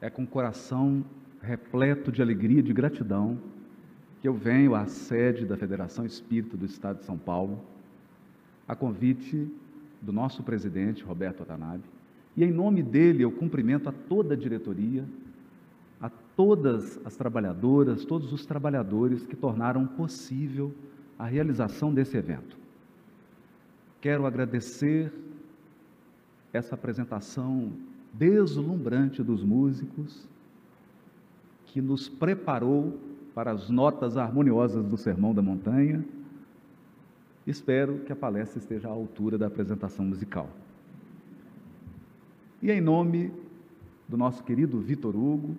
é 0.00 0.08
com 0.08 0.22
o 0.22 0.26
coração 0.26 1.04
repleto 1.42 2.10
de 2.10 2.22
alegria 2.22 2.60
e 2.60 2.62
de 2.62 2.72
gratidão 2.72 3.38
que 4.20 4.28
eu 4.28 4.34
venho 4.34 4.74
à 4.74 4.86
sede 4.86 5.46
da 5.46 5.56
Federação 5.56 6.04
Espírita 6.04 6.56
do 6.56 6.66
Estado 6.66 6.98
de 6.98 7.04
São 7.04 7.16
Paulo, 7.16 7.60
a 8.68 8.74
convite 8.74 9.50
do 10.00 10.12
nosso 10.12 10.42
presidente, 10.42 11.02
Roberto 11.02 11.40
Watanabe, 11.40 11.84
e 12.36 12.44
em 12.44 12.52
nome 12.52 12.82
dele 12.82 13.24
eu 13.24 13.32
cumprimento 13.32 13.88
a 13.88 13.92
toda 13.92 14.34
a 14.34 14.36
diretoria, 14.36 15.04
a 16.00 16.08
todas 16.08 16.98
as 17.04 17.16
trabalhadoras, 17.16 18.04
todos 18.04 18.32
os 18.32 18.46
trabalhadores 18.46 19.26
que 19.26 19.36
tornaram 19.36 19.86
possível 19.86 20.72
a 21.18 21.26
realização 21.26 21.92
desse 21.92 22.16
evento. 22.16 22.56
Quero 24.00 24.26
agradecer 24.26 25.12
essa 26.52 26.74
apresentação 26.74 27.72
deslumbrante 28.12 29.22
dos 29.22 29.42
músicos, 29.42 30.28
que 31.66 31.80
nos 31.80 32.08
preparou 32.08 32.98
para 33.34 33.52
as 33.52 33.70
notas 33.70 34.16
harmoniosas 34.16 34.84
do 34.86 34.96
Sermão 34.96 35.32
da 35.32 35.40
Montanha. 35.40 36.04
Espero 37.46 38.00
que 38.00 38.12
a 38.12 38.16
palestra 38.16 38.58
esteja 38.58 38.88
à 38.88 38.90
altura 38.90 39.38
da 39.38 39.46
apresentação 39.46 40.04
musical. 40.04 40.50
E 42.60 42.70
em 42.70 42.80
nome 42.80 43.32
do 44.08 44.16
nosso 44.16 44.42
querido 44.42 44.78
Vitor 44.80 45.16
Hugo, 45.16 45.56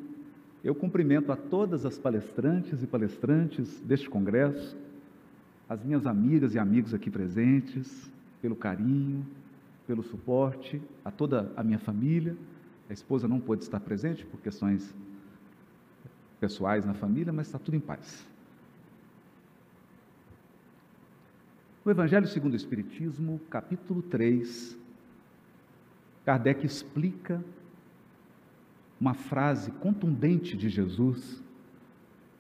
eu 0.63 0.76
cumprimento 0.76 1.31
a 1.31 1.35
todas 1.35 1.85
as 1.85 1.98
palestrantes 1.98 2.84
e 2.84 2.88
palestrantes 2.88 3.79
deste 3.81 4.09
congresso, 4.09 4.77
as 5.68 5.84
minhas 5.84 6.05
amigas 6.05 6.54
e 6.54 6.59
amigos 6.59 6.93
aqui 6.93 7.09
presentes, 7.09 8.12
pelo 8.41 8.55
carinho, 8.55 9.26
pelo 9.88 10.03
suporte, 10.03 10.81
a 11.03 11.12
toda 11.12 11.52
a 11.55 11.63
minha 11.63 11.80
família. 11.80 12.35
A 12.90 12.94
esposa 12.94 13.27
não 13.27 13.40
pôde 13.40 13.63
estar 13.63 13.80
presente 13.80 14.26
por 14.26 14.40
questões 14.41 14.95
pessoais 16.40 16.85
na 16.85 16.94
família, 16.94 17.32
mas 17.32 17.48
está 17.48 17.60
tudo 17.60 17.76
em 17.76 17.79
paz. 17.79 18.27
O 21.84 21.90
Evangelho 21.90 22.27
segundo 22.27 22.54
o 22.54 22.55
Espiritismo, 22.55 23.40
capítulo 23.49 24.02
3, 24.04 24.77
Kardec 26.24 26.65
explica 26.65 27.43
uma 28.99 29.15
frase 29.15 29.71
contundente 29.71 30.55
de 30.55 30.70
Jesus 30.70 31.43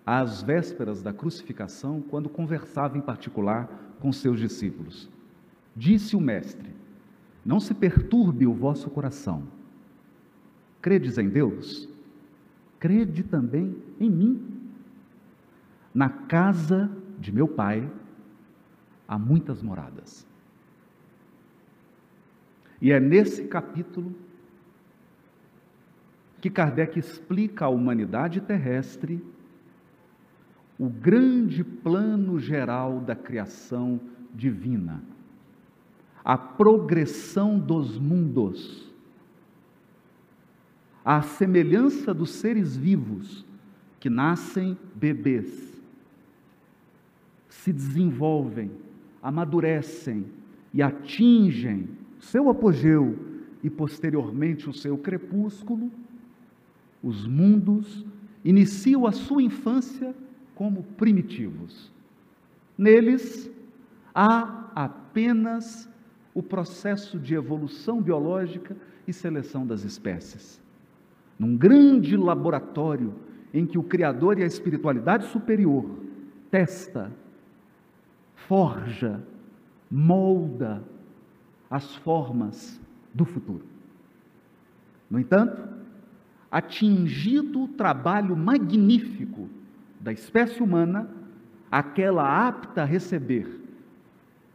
às 0.05 0.43
vésperas 0.43 1.01
da 1.01 1.11
crucificação, 1.11 2.01
quando 2.01 2.29
conversava 2.29 2.97
em 2.97 3.01
particular 3.01 3.67
com 3.99 4.11
seus 4.11 4.39
discípulos. 4.39 5.09
Disse 5.75 6.15
o 6.15 6.21
Mestre: 6.21 6.69
Não 7.45 7.59
se 7.59 7.73
perturbe 7.73 8.45
o 8.45 8.53
vosso 8.53 8.89
coração. 8.89 9.43
Credes 10.81 11.17
em 11.17 11.27
Deus? 11.27 11.89
Crede 12.79 13.23
também 13.23 13.75
em 13.99 14.09
mim. 14.09 14.71
Na 15.93 16.09
casa 16.09 16.89
de 17.19 17.31
meu 17.31 17.47
Pai 17.47 17.89
há 19.07 19.17
muitas 19.17 19.61
moradas. 19.61 20.25
E 22.79 22.91
é 22.91 22.99
nesse 22.99 23.43
capítulo 23.45 24.15
que 26.39 26.49
Kardec 26.49 26.97
explica 26.97 27.65
à 27.65 27.69
humanidade 27.69 28.41
terrestre 28.41 29.23
o 30.79 30.89
grande 30.89 31.63
plano 31.63 32.39
geral 32.39 32.99
da 32.99 33.15
criação 33.15 33.99
divina 34.33 35.10
a 36.23 36.37
progressão 36.37 37.57
dos 37.57 37.97
mundos, 37.97 38.91
a 41.03 41.21
semelhança 41.21 42.13
dos 42.13 42.31
seres 42.31 42.77
vivos 42.77 43.45
que 43.99 44.09
nascem 44.09 44.77
bebês, 44.95 45.81
se 47.49 47.73
desenvolvem, 47.73 48.71
amadurecem 49.21 50.25
e 50.73 50.81
atingem 50.81 51.89
seu 52.19 52.49
apogeu 52.49 53.17
e 53.63 53.69
posteriormente 53.69 54.69
o 54.69 54.73
seu 54.73 54.97
crepúsculo, 54.97 55.91
os 57.03 57.25
mundos 57.27 58.05
iniciam 58.43 59.05
a 59.05 59.11
sua 59.11 59.41
infância 59.41 60.15
como 60.55 60.83
primitivos. 60.83 61.91
Neles 62.77 63.49
há 64.13 64.71
apenas 64.75 65.89
o 66.33 66.41
processo 66.41 67.19
de 67.19 67.33
evolução 67.33 68.01
biológica 68.01 68.75
e 69.07 69.13
seleção 69.13 69.65
das 69.65 69.83
espécies. 69.83 70.61
Num 71.37 71.57
grande 71.57 72.15
laboratório 72.15 73.13
em 73.53 73.65
que 73.65 73.77
o 73.77 73.83
Criador 73.83 74.39
e 74.39 74.43
a 74.43 74.47
espiritualidade 74.47 75.25
superior 75.25 75.85
testa, 76.49 77.11
forja, 78.35 79.21
molda 79.89 80.83
as 81.69 81.95
formas 81.95 82.79
do 83.13 83.25
futuro. 83.25 83.65
No 85.09 85.19
entanto, 85.19 85.61
atingido 86.49 87.63
o 87.63 87.67
trabalho 87.67 88.35
magnífico 88.35 89.49
da 89.99 90.11
espécie 90.11 90.61
humana, 90.61 91.09
aquela 91.71 92.47
apta 92.47 92.81
a 92.81 92.85
receber 92.85 93.60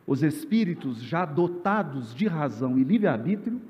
os 0.06 0.22
espíritos 0.22 1.02
já 1.02 1.24
dotados 1.24 2.14
de 2.14 2.26
razão 2.26 2.78
e 2.78 2.84
livre-arbítrio, 2.84 3.60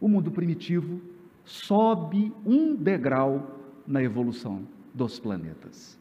o 0.00 0.08
mundo 0.08 0.30
primitivo 0.30 1.00
sobe 1.44 2.32
um 2.44 2.74
degrau 2.74 3.58
na 3.86 4.02
evolução 4.02 4.66
dos 4.94 5.18
planetas. 5.18 5.98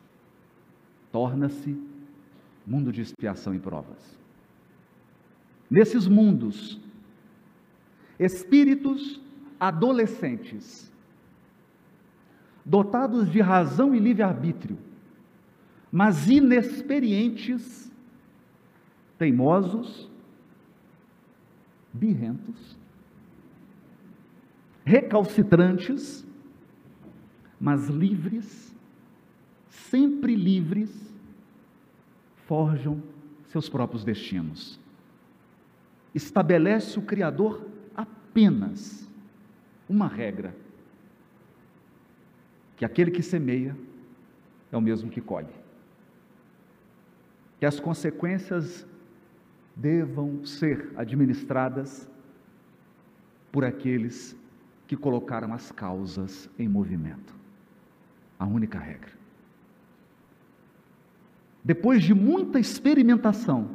Torna-se 1.11 1.77
mundo 2.65 2.91
de 2.91 3.01
expiação 3.01 3.53
e 3.53 3.59
provas. 3.59 4.17
Nesses 5.69 6.07
mundos, 6.07 6.79
espíritos 8.17 9.19
adolescentes, 9.59 10.91
dotados 12.63 13.29
de 13.29 13.41
razão 13.41 13.93
e 13.95 13.99
livre-arbítrio, 13.99 14.77
mas 15.91 16.29
inexperientes 16.29 17.91
teimosos, 19.19 20.09
birrentos, 21.91 22.77
recalcitrantes, 24.85 26.25
mas 27.59 27.87
livres, 27.89 28.73
sempre 29.67 30.33
livres, 30.35 30.89
forjam 32.47 33.03
seus 33.47 33.67
próprios 33.67 34.05
destinos. 34.05 34.79
Estabelece 36.15 36.97
o 36.97 37.01
Criador 37.01 37.67
apenas 37.95 39.07
uma 39.87 40.07
regra: 40.07 40.55
que 42.77 42.85
aquele 42.85 43.11
que 43.11 43.21
semeia 43.21 43.75
é 44.71 44.77
o 44.77 44.81
mesmo 44.81 45.11
que 45.11 45.19
colhe. 45.19 45.53
Que 47.59 47.65
as 47.65 47.77
consequências 47.77 48.87
devam 49.79 50.45
ser 50.45 50.91
administradas 50.97 52.09
por 53.51 53.63
aqueles 53.63 54.35
que 54.85 54.97
colocaram 54.97 55.53
as 55.53 55.71
causas 55.71 56.49
em 56.59 56.67
movimento. 56.67 57.33
A 58.37 58.45
única 58.45 58.77
regra. 58.77 59.11
Depois 61.63 62.03
de 62.03 62.13
muita 62.13 62.59
experimentação, 62.59 63.69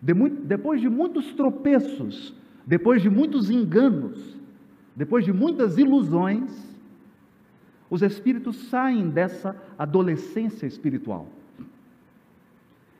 de 0.00 0.14
muito, 0.14 0.42
depois 0.42 0.80
de 0.80 0.88
muitos 0.88 1.32
tropeços, 1.34 2.34
depois 2.66 3.02
de 3.02 3.10
muitos 3.10 3.50
enganos, 3.50 4.36
depois 4.94 5.24
de 5.24 5.32
muitas 5.32 5.78
ilusões, 5.78 6.66
os 7.90 8.02
espíritos 8.02 8.68
saem 8.68 9.08
dessa 9.08 9.56
adolescência 9.78 10.66
espiritual 10.66 11.28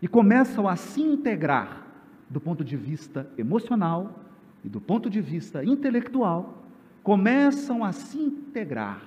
e 0.00 0.08
começam 0.08 0.66
a 0.66 0.76
se 0.76 1.00
integrar 1.02 1.87
do 2.28 2.40
ponto 2.40 2.64
de 2.64 2.76
vista 2.76 3.28
emocional 3.36 4.18
e 4.64 4.68
do 4.68 4.80
ponto 4.80 5.08
de 5.08 5.20
vista 5.20 5.64
intelectual, 5.64 6.62
começam 7.02 7.84
a 7.84 7.92
se 7.92 8.18
integrar 8.18 9.02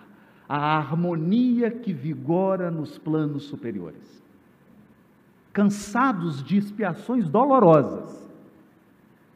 à 0.48 0.78
harmonia 0.78 1.70
que 1.70 1.94
vigora 1.94 2.72
nos 2.72 2.98
planos 2.98 3.44
superiores. 3.44 4.22
Cansados 5.54 6.44
de 6.44 6.58
expiações 6.58 7.30
dolorosas, 7.30 8.30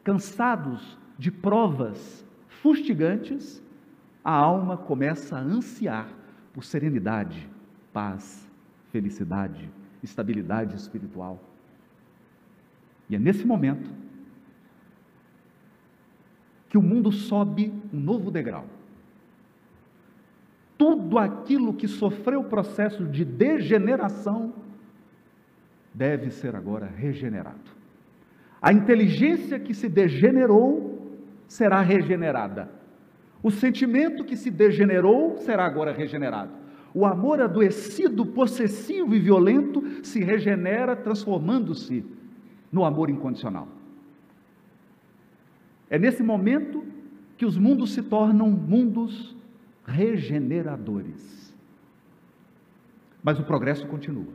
cansados 0.03 0.97
de 1.17 1.31
provas 1.31 2.25
fustigantes, 2.47 3.61
a 4.23 4.31
alma 4.31 4.75
começa 4.75 5.37
a 5.37 5.41
ansiar 5.41 6.07
por 6.53 6.63
serenidade, 6.63 7.47
paz, 7.93 8.49
felicidade, 8.91 9.69
estabilidade 10.01 10.75
espiritual. 10.75 11.39
E 13.09 13.15
é 13.15 13.19
nesse 13.19 13.45
momento 13.45 13.89
que 16.69 16.77
o 16.77 16.81
mundo 16.81 17.11
sobe 17.11 17.71
um 17.93 17.99
novo 17.99 18.29
degrau. 18.31 18.65
tudo 20.77 21.17
aquilo 21.17 21.73
que 21.73 21.87
sofreu 21.87 22.41
o 22.41 22.49
processo 22.49 23.05
de 23.05 23.23
degeneração 23.23 24.53
deve 25.93 26.29
ser 26.29 26.55
agora 26.55 26.85
regenerado. 26.85 27.71
A 28.61 28.73
inteligência 28.73 29.59
que 29.59 29.73
se 29.73 29.87
degenerou 29.87 31.17
será 31.47 31.81
regenerada. 31.81 32.69
O 33.41 33.51
sentimento 33.51 34.25
que 34.25 34.35
se 34.35 34.49
degenerou 34.49 35.37
será 35.37 35.65
agora 35.65 35.93
regenerado. 35.93 36.51
O 36.93 37.05
amor 37.05 37.41
adoecido, 37.41 38.25
possessivo 38.25 39.13
e 39.13 39.19
violento 39.19 39.83
se 40.03 40.23
regenera, 40.23 40.95
transformando-se 40.95 42.03
no 42.75 42.83
amor 42.83 43.09
incondicional. 43.09 43.69
É 45.89 45.97
nesse 45.97 46.21
momento 46.21 46.83
que 47.37 47.45
os 47.45 47.57
mundos 47.57 47.93
se 47.93 48.03
tornam 48.03 48.51
mundos 48.51 49.33
regeneradores. 49.85 51.55
Mas 53.23 53.39
o 53.39 53.43
progresso 53.43 53.87
continua. 53.87 54.33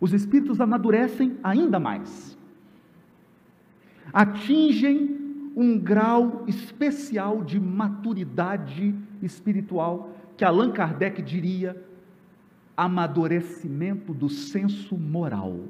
Os 0.00 0.12
espíritos 0.12 0.60
amadurecem 0.60 1.38
ainda 1.40 1.78
mais. 1.78 2.36
Atingem 4.12 5.52
um 5.54 5.78
grau 5.78 6.42
especial 6.48 7.44
de 7.44 7.60
maturidade 7.60 8.92
espiritual 9.22 10.16
que 10.36 10.44
Allan 10.44 10.72
Kardec 10.72 11.22
diria 11.22 11.80
amadurecimento 12.76 14.12
do 14.12 14.28
senso 14.28 14.98
moral. 14.98 15.60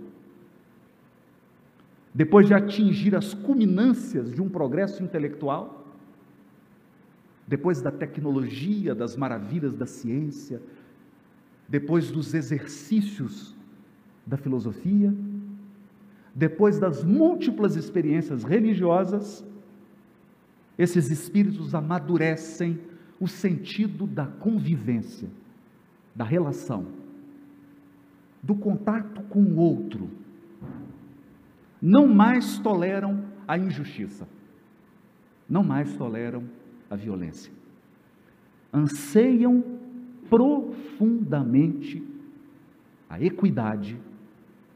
Depois 2.15 2.47
de 2.47 2.55
atingir 2.55 3.15
as 3.17 3.33
culminâncias 3.33 4.33
de 4.33 4.43
um 4.43 4.49
progresso 4.49 5.03
intelectual, 5.03 5.83
depois 7.47 7.81
da 7.81 7.91
tecnologia, 7.91 8.95
das 8.95 9.17
maravilhas 9.17 9.75
da 9.75 9.87
ciência, 9.87 10.61
depois 11.69 12.11
dos 12.11 12.35
exercícios 12.35 13.55
da 14.27 14.37
filosofia, 14.37 15.15
depois 16.35 16.79
das 16.79 17.03
múltiplas 17.03 17.77
experiências 17.77 18.45
religiosas, 18.45 19.45
esses 20.79 21.11
espíritos 21.11 21.75
amadurecem 21.75 22.81
o 23.21 23.29
sentido 23.29 24.07
da 24.07 24.27
convivência, 24.27 25.29
da 26.15 26.25
relação, 26.25 26.87
do 28.43 28.55
contato 28.55 29.23
com 29.25 29.43
o 29.43 29.57
outro. 29.57 30.11
Não 31.83 32.07
mais 32.07 32.61
toleram 32.61 33.25
a 33.47 33.59
injustiça, 33.59 34.29
não 35.49 35.65
mais 35.65 35.97
toleram 35.97 36.45
a 36.89 36.95
violência. 36.95 37.53
Anseiam 38.73 39.81
profundamente 40.31 42.07
a 43.11 43.21
equidade, 43.21 44.01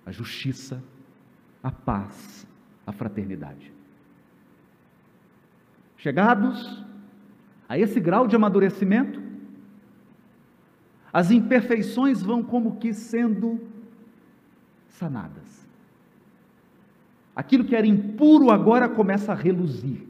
a 0.05 0.11
justiça, 0.11 0.83
a 1.63 1.71
paz, 1.71 2.45
a 2.85 2.91
fraternidade. 2.91 3.73
Chegados 5.97 6.85
a 7.69 7.79
esse 7.79 8.01
grau 8.01 8.27
de 8.27 8.35
amadurecimento, 8.35 9.23
as 11.13 11.31
imperfeições 11.31 12.21
vão 12.21 12.43
como 12.43 12.77
que 12.77 12.93
sendo 12.93 13.61
sanadas. 14.89 15.66
Aquilo 17.37 17.65
que 17.67 17.77
era 17.77 17.87
impuro 17.87 18.51
agora 18.51 18.89
começa 18.89 19.31
a 19.33 19.35
reluzir. 19.35 20.01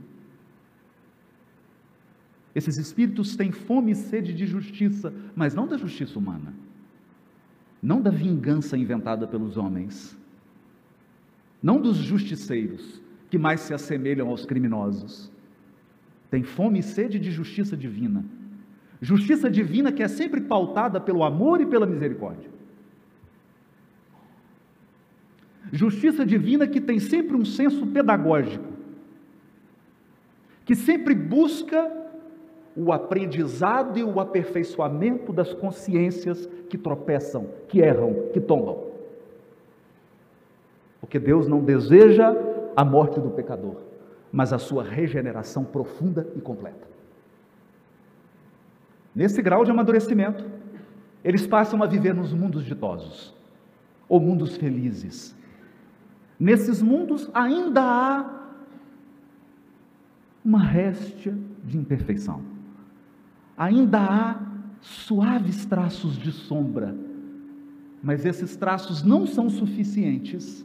Esses 2.54 2.78
espíritos 2.78 3.36
têm 3.36 3.50
fome 3.50 3.90
e 3.90 3.96
sede 3.96 4.32
de 4.32 4.46
justiça, 4.46 5.12
mas 5.34 5.52
não 5.52 5.66
da 5.66 5.76
justiça 5.76 6.18
humana, 6.18 6.54
não 7.82 8.00
da 8.00 8.10
vingança 8.10 8.78
inventada 8.78 9.26
pelos 9.26 9.56
homens, 9.56 10.16
não 11.60 11.80
dos 11.80 11.96
justiceiros, 11.96 13.02
que 13.28 13.36
mais 13.36 13.60
se 13.60 13.74
assemelham 13.74 14.28
aos 14.28 14.46
criminosos, 14.46 15.30
tem 16.30 16.44
fome 16.44 16.78
e 16.78 16.82
sede 16.82 17.18
de 17.18 17.30
justiça 17.30 17.76
divina. 17.76 18.24
Justiça 19.00 19.50
divina 19.50 19.92
que 19.92 20.02
é 20.02 20.08
sempre 20.08 20.40
pautada 20.40 21.00
pelo 21.00 21.24
amor 21.24 21.60
e 21.60 21.66
pela 21.66 21.86
misericórdia. 21.86 22.55
Justiça 25.72 26.24
divina 26.24 26.66
que 26.66 26.80
tem 26.80 26.98
sempre 26.98 27.36
um 27.36 27.44
senso 27.44 27.86
pedagógico, 27.86 28.64
que 30.64 30.74
sempre 30.74 31.14
busca 31.14 31.90
o 32.76 32.92
aprendizado 32.92 33.98
e 33.98 34.04
o 34.04 34.20
aperfeiçoamento 34.20 35.32
das 35.32 35.52
consciências 35.54 36.46
que 36.68 36.76
tropeçam, 36.76 37.48
que 37.68 37.80
erram, 37.80 38.28
que 38.32 38.40
tombam. 38.40 38.84
Porque 41.00 41.18
Deus 41.18 41.48
não 41.48 41.64
deseja 41.64 42.34
a 42.76 42.84
morte 42.84 43.18
do 43.18 43.30
pecador 43.30 43.86
mas 44.36 44.52
a 44.52 44.58
sua 44.58 44.82
regeneração 44.82 45.64
profunda 45.64 46.28
e 46.36 46.42
completa. 46.42 46.86
Nesse 49.14 49.40
grau 49.40 49.64
de 49.64 49.70
amadurecimento, 49.70 50.44
eles 51.24 51.46
passam 51.46 51.82
a 51.82 51.86
viver 51.86 52.14
nos 52.14 52.34
mundos 52.34 52.62
ditosos, 52.62 53.34
ou 54.06 54.20
mundos 54.20 54.54
felizes. 54.56 55.34
Nesses 56.38 56.82
mundos 56.82 57.30
ainda 57.32 57.82
há 57.82 58.36
uma 60.44 60.62
réstia 60.62 61.36
de 61.64 61.76
imperfeição, 61.76 62.42
ainda 63.56 64.00
há 64.00 64.40
suaves 64.80 65.64
traços 65.64 66.16
de 66.16 66.30
sombra, 66.30 66.94
mas 68.02 68.24
esses 68.24 68.54
traços 68.56 69.02
não 69.02 69.26
são 69.26 69.48
suficientes 69.48 70.64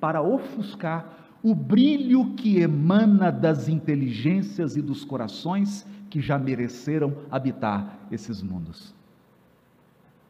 para 0.00 0.20
ofuscar 0.20 1.18
o 1.42 1.54
brilho 1.54 2.34
que 2.34 2.58
emana 2.58 3.30
das 3.30 3.68
inteligências 3.68 4.76
e 4.76 4.82
dos 4.82 5.04
corações 5.04 5.86
que 6.10 6.20
já 6.20 6.38
mereceram 6.38 7.14
habitar 7.30 8.06
esses 8.10 8.42
mundos. 8.42 8.94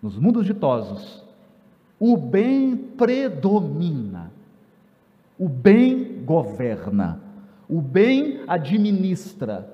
Nos 0.03 0.19
mundos 0.19 0.44
ditosos, 0.44 1.25
o 1.99 2.17
bem 2.17 2.76
predomina, 2.76 4.31
o 5.38 5.49
bem 5.49 6.25
governa, 6.25 7.20
o 7.69 7.81
bem 7.81 8.40
administra, 8.49 9.73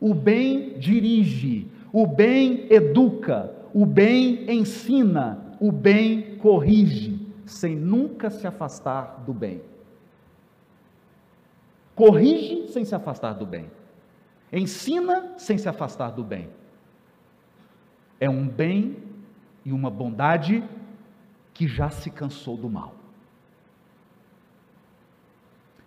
o 0.00 0.12
bem 0.12 0.78
dirige, 0.78 1.70
o 1.92 2.06
bem 2.06 2.66
educa, 2.70 3.54
o 3.72 3.86
bem 3.86 4.50
ensina, 4.50 5.54
o 5.60 5.70
bem 5.70 6.36
corrige, 6.38 7.26
sem 7.46 7.76
nunca 7.76 8.28
se 8.30 8.46
afastar 8.46 9.22
do 9.24 9.32
bem. 9.32 9.62
Corrige 11.94 12.68
sem 12.68 12.84
se 12.84 12.94
afastar 12.94 13.34
do 13.34 13.46
bem, 13.46 13.70
ensina 14.52 15.34
sem 15.36 15.58
se 15.58 15.68
afastar 15.68 16.10
do 16.10 16.24
bem. 16.24 16.48
É 18.20 18.28
um 18.28 18.48
bem 18.48 18.96
e 19.64 19.72
uma 19.72 19.90
bondade 19.90 20.64
que 21.54 21.68
já 21.68 21.90
se 21.90 22.10
cansou 22.10 22.56
do 22.56 22.70
mal, 22.70 22.94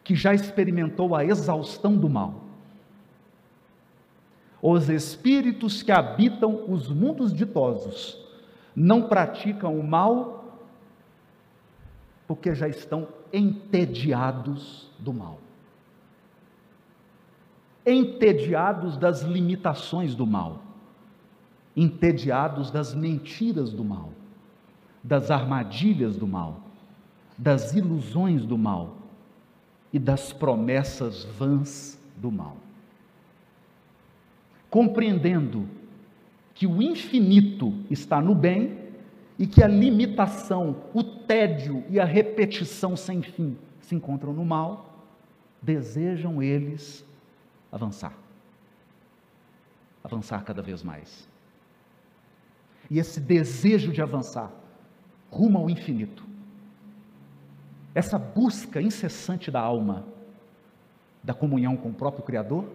que 0.03 0.15
já 0.15 0.33
experimentou 0.33 1.15
a 1.15 1.23
exaustão 1.23 1.95
do 1.95 2.09
mal. 2.09 2.41
Os 4.61 4.89
espíritos 4.89 5.81
que 5.81 5.91
habitam 5.91 6.65
os 6.71 6.87
mundos 6.87 7.33
ditosos 7.33 8.17
não 8.75 9.07
praticam 9.07 9.79
o 9.79 9.83
mal 9.83 10.59
porque 12.27 12.53
já 12.53 12.67
estão 12.67 13.07
entediados 13.33 14.89
do 14.99 15.11
mal. 15.11 15.39
Entediados 17.85 18.95
das 18.97 19.23
limitações 19.23 20.13
do 20.13 20.27
mal, 20.27 20.61
entediados 21.75 22.69
das 22.69 22.93
mentiras 22.93 23.73
do 23.73 23.83
mal, 23.83 24.11
das 25.03 25.31
armadilhas 25.31 26.15
do 26.15 26.27
mal, 26.27 26.61
das 27.35 27.73
ilusões 27.73 28.45
do 28.45 28.57
mal 28.57 29.00
e 29.93 29.99
das 29.99 30.31
promessas 30.31 31.23
vãs 31.23 31.99
do 32.15 32.31
mal. 32.31 32.57
Compreendendo 34.69 35.67
que 36.53 36.65
o 36.65 36.81
infinito 36.81 37.73
está 37.89 38.21
no 38.21 38.33
bem 38.33 38.77
e 39.37 39.47
que 39.47 39.63
a 39.63 39.67
limitação, 39.67 40.83
o 40.93 41.03
tédio 41.03 41.83
e 41.89 41.99
a 41.99 42.05
repetição 42.05 42.95
sem 42.95 43.21
fim 43.21 43.57
se 43.81 43.95
encontram 43.95 44.31
no 44.31 44.45
mal, 44.45 45.05
desejam 45.61 46.41
eles 46.41 47.05
avançar. 47.71 48.13
Avançar 50.03 50.43
cada 50.43 50.61
vez 50.61 50.83
mais. 50.83 51.27
E 52.89 52.99
esse 52.99 53.19
desejo 53.19 53.91
de 53.91 54.01
avançar 54.01 54.51
rumo 55.29 55.57
ao 55.57 55.69
infinito, 55.69 56.23
essa 57.93 58.17
busca 58.17 58.81
incessante 58.81 59.51
da 59.51 59.59
alma, 59.59 60.05
da 61.23 61.33
comunhão 61.33 61.75
com 61.75 61.89
o 61.89 61.93
próprio 61.93 62.23
Criador, 62.23 62.65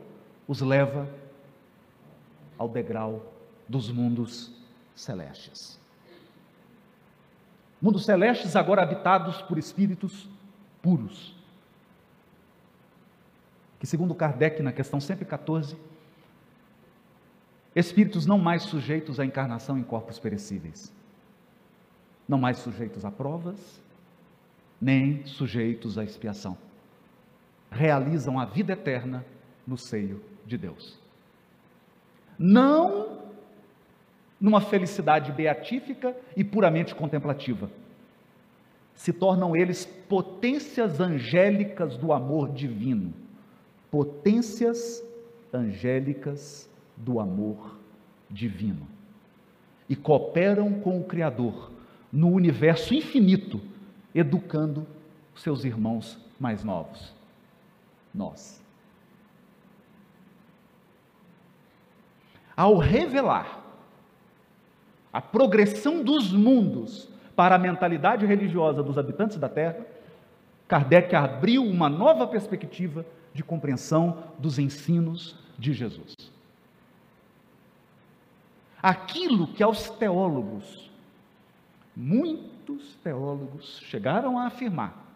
os 0.46 0.60
leva 0.60 1.08
ao 2.58 2.68
degrau 2.68 3.32
dos 3.68 3.90
mundos 3.90 4.52
celestes. 4.94 5.80
Mundos 7.80 8.04
celestes 8.04 8.56
agora 8.56 8.82
habitados 8.82 9.42
por 9.42 9.58
espíritos 9.58 10.28
puros. 10.82 11.34
Que, 13.78 13.86
segundo 13.86 14.14
Kardec, 14.14 14.62
na 14.62 14.72
questão 14.72 15.00
114, 15.00 15.76
espíritos 17.74 18.24
não 18.24 18.38
mais 18.38 18.62
sujeitos 18.62 19.20
à 19.20 19.24
encarnação 19.24 19.76
em 19.78 19.82
corpos 19.82 20.18
perecíveis, 20.18 20.92
não 22.26 22.38
mais 22.38 22.58
sujeitos 22.58 23.04
a 23.04 23.10
provas, 23.10 23.82
nem 24.80 25.24
sujeitos 25.26 25.98
à 25.98 26.04
expiação. 26.04 26.56
Realizam 27.70 28.38
a 28.38 28.44
vida 28.44 28.72
eterna 28.72 29.24
no 29.66 29.76
seio 29.76 30.22
de 30.44 30.56
Deus. 30.56 30.98
Não 32.38 33.16
numa 34.40 34.60
felicidade 34.60 35.32
beatífica 35.32 36.14
e 36.36 36.44
puramente 36.44 36.94
contemplativa. 36.94 37.70
Se 38.94 39.12
tornam 39.12 39.56
eles 39.56 39.84
potências 40.08 41.00
angélicas 41.00 41.96
do 41.96 42.12
amor 42.12 42.50
divino. 42.52 43.12
Potências 43.90 45.02
angélicas 45.52 46.68
do 46.96 47.18
amor 47.18 47.78
divino. 48.30 48.86
E 49.88 49.96
cooperam 49.96 50.80
com 50.80 51.00
o 51.00 51.04
Criador 51.04 51.70
no 52.12 52.30
universo 52.30 52.94
infinito, 52.94 53.60
educando 54.18 54.86
seus 55.34 55.64
irmãos 55.64 56.18
mais 56.40 56.64
novos. 56.64 57.14
Nós. 58.14 58.62
Ao 62.56 62.78
revelar 62.78 63.62
a 65.12 65.20
progressão 65.20 66.02
dos 66.02 66.32
mundos 66.32 67.08
para 67.34 67.54
a 67.54 67.58
mentalidade 67.58 68.24
religiosa 68.24 68.82
dos 68.82 68.96
habitantes 68.96 69.36
da 69.36 69.48
Terra, 69.48 69.86
Kardec 70.66 71.14
abriu 71.14 71.62
uma 71.62 71.88
nova 71.88 72.26
perspectiva 72.26 73.04
de 73.34 73.44
compreensão 73.44 74.24
dos 74.38 74.58
ensinos 74.58 75.36
de 75.58 75.74
Jesus. 75.74 76.14
Aquilo 78.82 79.48
que 79.48 79.62
aos 79.62 79.90
teólogos, 79.90 80.90
muitos 82.66 82.96
teólogos 82.96 83.80
chegaram 83.84 84.38
a 84.38 84.46
afirmar, 84.46 85.06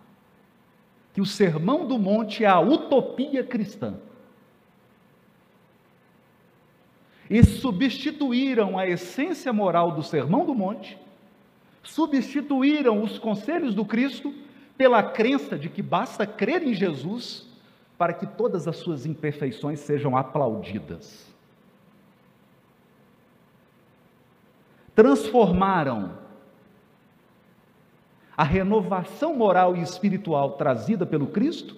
que 1.12 1.20
o 1.20 1.26
Sermão 1.26 1.86
do 1.86 1.98
Monte 1.98 2.44
é 2.44 2.48
a 2.48 2.60
utopia 2.60 3.42
cristã. 3.42 3.94
e 7.28 7.44
substituíram 7.44 8.76
a 8.76 8.88
essência 8.88 9.52
moral 9.52 9.92
do 9.92 10.02
Sermão 10.02 10.44
do 10.44 10.52
Monte, 10.52 10.98
substituíram 11.80 13.04
os 13.04 13.20
conselhos 13.20 13.72
do 13.72 13.84
Cristo 13.84 14.34
pela 14.76 15.00
crença 15.00 15.56
de 15.56 15.68
que 15.68 15.80
basta 15.80 16.26
crer 16.26 16.60
em 16.64 16.74
Jesus 16.74 17.46
para 17.96 18.12
que 18.12 18.26
todas 18.26 18.66
as 18.66 18.78
suas 18.78 19.06
imperfeições 19.06 19.78
sejam 19.78 20.16
aplaudidas. 20.16 21.32
Transformaram 24.92 26.18
a 28.40 28.42
renovação 28.42 29.36
moral 29.36 29.76
e 29.76 29.82
espiritual 29.82 30.52
trazida 30.52 31.04
pelo 31.04 31.26
Cristo 31.26 31.76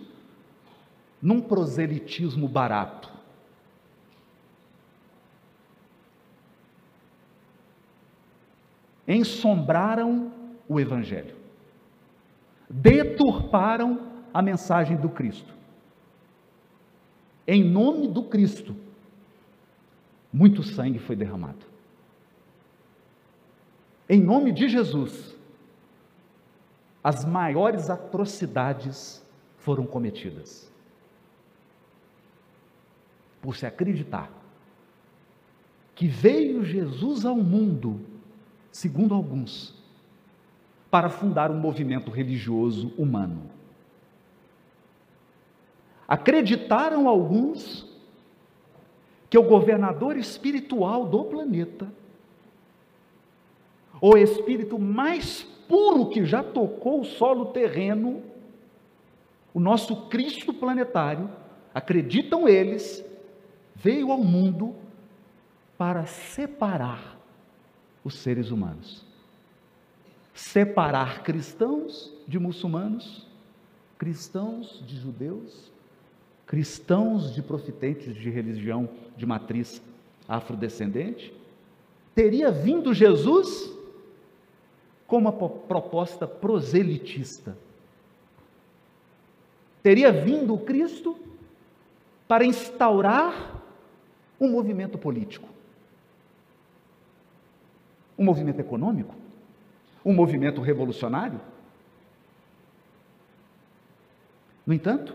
num 1.21 1.41
proselitismo 1.41 2.47
barato 2.47 3.11
ensombraram 9.09 10.31
o 10.69 10.79
Evangelho, 10.79 11.35
deturparam 12.71 14.07
a 14.33 14.41
mensagem 14.41 14.97
do 14.97 15.09
Cristo. 15.09 15.53
Em 17.45 17.65
nome 17.65 18.07
do 18.07 18.23
Cristo, 18.23 18.77
muito 20.33 20.63
sangue 20.63 21.01
foi 21.01 21.17
derramado. 21.17 21.67
Em 24.09 24.21
nome 24.21 24.53
de 24.53 24.69
Jesus, 24.69 25.42
as 27.03 27.25
maiores 27.25 27.91
atrocidades 27.91 29.25
foram 29.59 29.87
cometidas. 29.87 30.71
Por 33.41 33.57
se 33.57 33.67
acreditar 33.67 34.31
que 35.95 36.07
veio 36.07 36.65
Jesus 36.65 37.25
ao 37.25 37.37
mundo 37.37 38.01
segundo 38.73 39.15
alguns, 39.15 39.75
para 40.91 41.11
fundar 41.11 41.51
um 41.51 41.59
movimento 41.59 42.11
religioso 42.11 42.93
humano. 42.97 43.51
Acreditaram 46.09 47.07
alguns 47.07 47.87
que 49.29 49.39
o 49.39 49.43
governador 49.43 50.17
espiritual 50.17 51.07
do 51.07 51.25
planeta, 51.25 51.91
o 54.01 54.17
espírito 54.17 54.79
mais 54.79 55.47
puro 55.69 56.11
que 56.11 56.25
já 56.25 56.43
tocou 56.43 57.01
o 57.01 57.05
solo 57.05 57.47
terreno, 57.47 58.23
o 59.55 59.61
nosso 59.61 60.09
Cristo 60.09 60.53
planetário, 60.53 61.31
acreditam 61.75 62.49
eles, 62.49 63.05
veio 63.75 64.11
ao 64.11 64.23
mundo 64.23 64.75
para 65.77 66.07
separar 66.07 67.19
os 68.05 68.15
seres 68.15 68.51
humanos. 68.51 69.05
Separar 70.35 71.23
cristãos 71.23 72.13
de 72.27 72.39
muçulmanos, 72.39 73.27
cristãos 73.99 74.83
de 74.87 74.97
judeus, 74.97 75.71
cristãos 76.47 77.35
de 77.35 77.43
profitentes 77.43 78.15
de 78.15 78.31
religião 78.31 78.89
de 79.17 79.27
matriz 79.27 79.83
afrodescendente. 80.29 81.33
Teria 82.15 82.51
vindo 82.51 82.93
Jesus 82.93 83.73
com 85.13 85.19
uma 85.19 85.31
proposta 85.31 86.27
proselitista. 86.27 87.55
Teria 89.83 90.11
vindo 90.11 90.55
o 90.55 90.59
Cristo 90.59 91.19
para 92.27 92.47
instaurar 92.47 93.63
um 94.41 94.49
movimento 94.51 94.97
político 94.97 95.51
um 98.17 98.25
movimento 98.25 98.61
econômico? 98.61 99.15
Um 100.03 100.15
movimento 100.15 100.63
revolucionário? 100.63 101.41
No 104.65 104.73
entanto, 104.73 105.15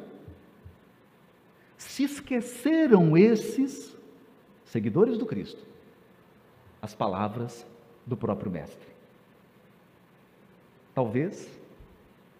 se 1.75 2.03
esqueceram 2.03 3.17
esses 3.17 3.97
seguidores 4.63 5.17
do 5.17 5.25
Cristo 5.25 5.65
as 6.81 6.93
palavras 6.93 7.65
do 8.05 8.15
próprio 8.15 8.51
Mestre. 8.51 8.96
Talvez, 10.97 11.47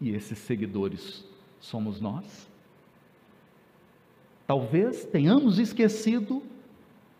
e 0.02 0.10
esses 0.16 0.40
seguidores 0.40 1.24
somos 1.60 2.02
nós, 2.02 2.50
talvez 4.48 5.06
tenhamos 5.06 5.60
esquecido 5.60 6.42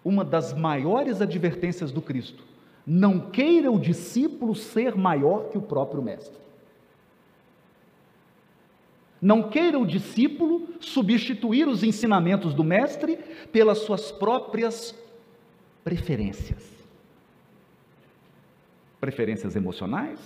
uma 0.04 0.26
das 0.26 0.52
maiores 0.52 1.22
advertências 1.22 1.92
do 1.92 2.02
Cristo 2.02 2.44
não 2.90 3.30
queira 3.30 3.70
o 3.70 3.78
discípulo 3.78 4.56
ser 4.56 4.96
maior 4.96 5.50
que 5.50 5.60
o 5.60 5.62
próprio 5.62 6.02
mestre. 6.02 6.40
Não 9.22 9.50
queira 9.50 9.78
o 9.78 9.86
discípulo 9.86 10.70
substituir 10.80 11.68
os 11.68 11.84
ensinamentos 11.84 12.54
do 12.54 12.64
mestre 12.64 13.18
pelas 13.52 13.80
suas 13.80 14.10
próprias 14.10 14.96
preferências. 15.84 16.66
Preferências 19.00 19.56
emocionais, 19.56 20.20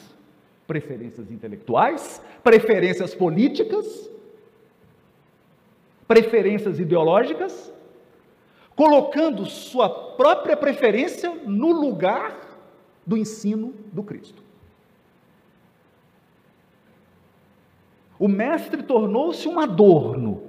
preferências 0.72 1.30
intelectuais, 1.30 2.22
preferências 2.42 3.14
políticas, 3.14 4.10
preferências 6.08 6.80
ideológicas, 6.80 7.74
colocando 8.74 9.46
sua 9.46 9.90
própria 9.90 10.56
preferência 10.56 11.30
no 11.46 11.74
lugar 11.74 12.58
do 13.06 13.18
ensino 13.18 13.74
do 13.92 14.02
Cristo. 14.02 14.42
O 18.18 18.30
mestre 18.30 18.82
tornou-se 18.82 19.46
um 19.50 19.60
adorno. 19.60 20.42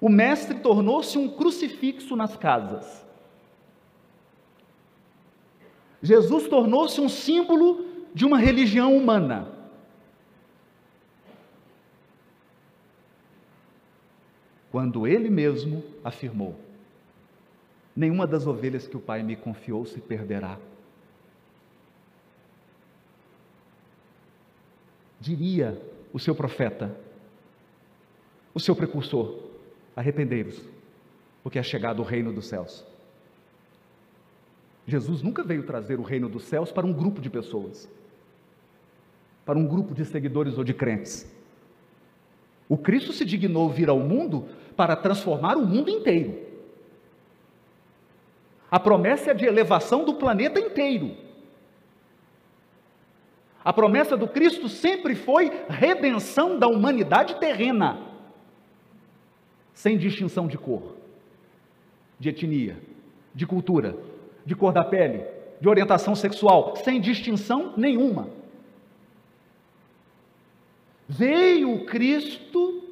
O 0.00 0.08
mestre 0.08 0.58
tornou-se 0.58 1.16
um 1.16 1.28
crucifixo 1.28 2.16
nas 2.16 2.36
casas. 2.36 3.07
Jesus 6.02 6.46
tornou-se 6.48 7.00
um 7.00 7.08
símbolo 7.08 7.84
de 8.14 8.24
uma 8.24 8.38
religião 8.38 8.96
humana. 8.96 9.48
Quando 14.70 15.06
ele 15.06 15.28
mesmo 15.28 15.82
afirmou: 16.04 16.54
Nenhuma 17.96 18.26
das 18.26 18.46
ovelhas 18.46 18.86
que 18.86 18.96
o 18.96 19.00
Pai 19.00 19.22
me 19.22 19.34
confiou 19.34 19.84
se 19.84 20.00
perderá. 20.00 20.58
Diria 25.20 25.80
o 26.12 26.18
seu 26.18 26.32
profeta, 26.32 26.96
o 28.54 28.60
seu 28.60 28.76
precursor: 28.76 29.42
arrependei-vos, 29.96 30.62
porque 31.42 31.58
é 31.58 31.62
chegado 31.62 32.00
o 32.00 32.04
reino 32.04 32.32
dos 32.32 32.46
céus. 32.46 32.86
Jesus 34.88 35.20
nunca 35.20 35.42
veio 35.42 35.64
trazer 35.64 36.00
o 36.00 36.02
reino 36.02 36.30
dos 36.30 36.44
céus 36.44 36.72
para 36.72 36.86
um 36.86 36.94
grupo 36.94 37.20
de 37.20 37.28
pessoas, 37.28 37.86
para 39.44 39.58
um 39.58 39.66
grupo 39.66 39.94
de 39.94 40.02
seguidores 40.02 40.56
ou 40.56 40.64
de 40.64 40.72
crentes. 40.72 41.30
O 42.66 42.78
Cristo 42.78 43.12
se 43.12 43.22
dignou 43.26 43.68
vir 43.68 43.90
ao 43.90 43.98
mundo 43.98 44.48
para 44.74 44.96
transformar 44.96 45.58
o 45.58 45.66
mundo 45.66 45.90
inteiro. 45.90 46.38
A 48.70 48.80
promessa 48.80 49.32
é 49.32 49.34
de 49.34 49.44
elevação 49.44 50.06
do 50.06 50.14
planeta 50.14 50.58
inteiro. 50.58 51.14
A 53.62 53.74
promessa 53.74 54.16
do 54.16 54.26
Cristo 54.26 54.70
sempre 54.70 55.14
foi 55.14 55.52
redenção 55.68 56.58
da 56.58 56.66
humanidade 56.66 57.38
terrena, 57.38 58.00
sem 59.74 59.98
distinção 59.98 60.48
de 60.48 60.56
cor, 60.56 60.96
de 62.18 62.30
etnia, 62.30 62.78
de 63.34 63.46
cultura, 63.46 64.07
de 64.48 64.56
cor 64.56 64.72
da 64.72 64.82
pele, 64.82 65.26
de 65.60 65.68
orientação 65.68 66.14
sexual, 66.14 66.74
sem 66.76 66.98
distinção 67.02 67.74
nenhuma. 67.76 68.30
Veio 71.06 71.74
o 71.74 71.84
Cristo 71.84 72.82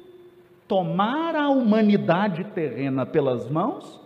tomar 0.67 1.35
a 1.35 1.49
humanidade 1.49 2.43
terrena 2.43 3.07
pelas 3.07 3.49
mãos 3.49 3.99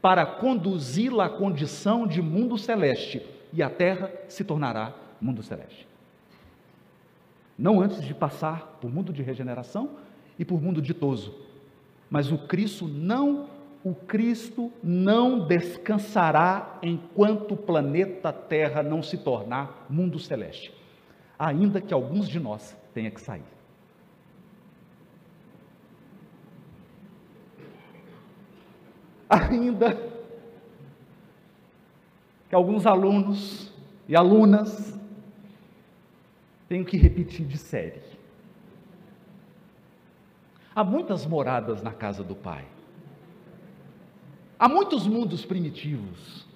para 0.00 0.24
conduzi-la 0.24 1.26
à 1.26 1.28
condição 1.28 2.06
de 2.06 2.22
mundo 2.22 2.56
celeste, 2.56 3.20
e 3.52 3.62
a 3.62 3.68
terra 3.68 4.10
se 4.26 4.42
tornará 4.42 4.94
mundo 5.20 5.42
celeste. 5.42 5.86
Não 7.58 7.82
antes 7.82 8.02
de 8.02 8.14
passar 8.14 8.78
por 8.80 8.90
mundo 8.90 9.12
de 9.12 9.22
regeneração 9.22 9.90
e 10.38 10.44
por 10.44 10.58
mundo 10.58 10.80
ditoso, 10.80 11.34
mas 12.08 12.32
o 12.32 12.38
Cristo 12.38 12.88
não 12.88 13.46
o 13.84 13.94
Cristo 13.94 14.72
não 14.82 15.46
descansará 15.46 16.78
enquanto 16.82 17.52
o 17.52 17.56
planeta 17.56 18.32
Terra 18.32 18.82
não 18.82 19.02
se 19.02 19.18
tornar 19.18 19.86
mundo 19.90 20.18
celeste, 20.18 20.74
ainda 21.38 21.82
que 21.82 21.92
alguns 21.92 22.26
de 22.26 22.40
nós 22.40 22.74
tenha 22.94 23.10
que 23.10 23.20
sair. 23.20 23.44
ainda 29.28 29.94
que 32.48 32.54
alguns 32.54 32.86
alunos 32.86 33.72
e 34.06 34.14
alunas 34.14 34.98
tenham 36.68 36.84
que 36.84 36.96
repetir 36.96 37.46
de 37.46 37.58
série. 37.58 38.02
Há 40.74 40.84
muitas 40.84 41.26
moradas 41.26 41.82
na 41.82 41.92
casa 41.92 42.22
do 42.22 42.34
Pai. 42.34 42.73
Há 44.58 44.68
muitos 44.68 45.06
mundos 45.06 45.44
primitivos, 45.44 46.46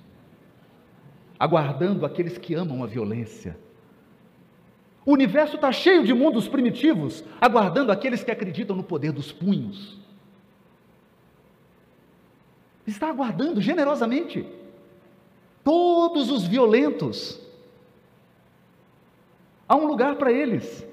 aguardando 1.38 2.06
aqueles 2.06 2.38
que 2.38 2.54
amam 2.54 2.82
a 2.82 2.86
violência. 2.86 3.58
O 5.04 5.12
universo 5.12 5.56
está 5.56 5.72
cheio 5.72 6.04
de 6.04 6.12
mundos 6.12 6.48
primitivos, 6.48 7.24
aguardando 7.40 7.90
aqueles 7.90 8.22
que 8.22 8.30
acreditam 8.30 8.76
no 8.76 8.82
poder 8.82 9.12
dos 9.12 9.32
punhos 9.32 9.98
está 12.90 13.08
aguardando 13.08 13.60
generosamente 13.60 14.46
todos 15.62 16.30
os 16.30 16.44
violentos. 16.46 17.40
Há 19.68 19.76
um 19.76 19.86
lugar 19.86 20.16
para 20.16 20.32
eles, 20.32 20.86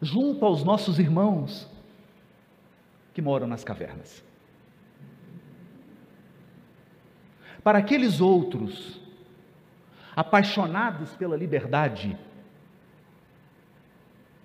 junto 0.00 0.44
aos 0.44 0.62
nossos 0.62 0.98
irmãos 0.98 1.66
que 3.14 3.22
moram 3.22 3.46
nas 3.46 3.64
cavernas. 3.64 4.22
Para 7.66 7.78
aqueles 7.78 8.20
outros, 8.20 9.00
apaixonados 10.14 11.16
pela 11.16 11.36
liberdade, 11.36 12.16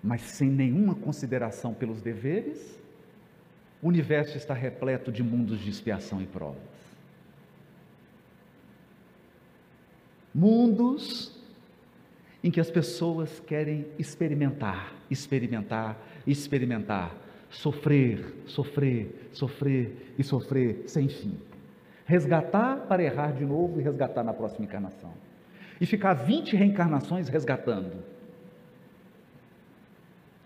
mas 0.04 0.22
sem 0.22 0.50
nenhuma 0.50 0.96
consideração 0.96 1.72
pelos 1.72 2.02
deveres 2.02 2.82
o 3.80 3.88
universo 3.90 4.36
está 4.38 4.56
repleto 4.56 5.12
de 5.12 5.22
mundos 5.22 5.60
de 5.60 5.70
expiação 5.70 6.20
e 6.20 6.26
provas. 6.26 6.64
Mundos 10.34 11.40
em 12.44 12.50
que 12.50 12.60
as 12.60 12.72
pessoas 12.72 13.40
querem 13.40 13.86
experimentar, 14.00 14.96
experimentar, 15.12 15.96
experimentar, 16.26 17.16
sofrer, 17.52 18.34
sofrer, 18.48 19.30
sofrer 19.32 20.16
e 20.18 20.24
sofrer 20.24 20.86
sem 20.88 21.08
fim. 21.08 21.51
Resgatar 22.12 22.88
para 22.90 23.02
errar 23.02 23.32
de 23.32 23.46
novo 23.46 23.80
e 23.80 23.84
resgatar 23.84 24.22
na 24.22 24.34
próxima 24.34 24.66
encarnação. 24.66 25.14
E 25.80 25.86
ficar 25.86 26.14
20 26.14 26.58
reencarnações 26.58 27.30
resgatando. 27.30 28.04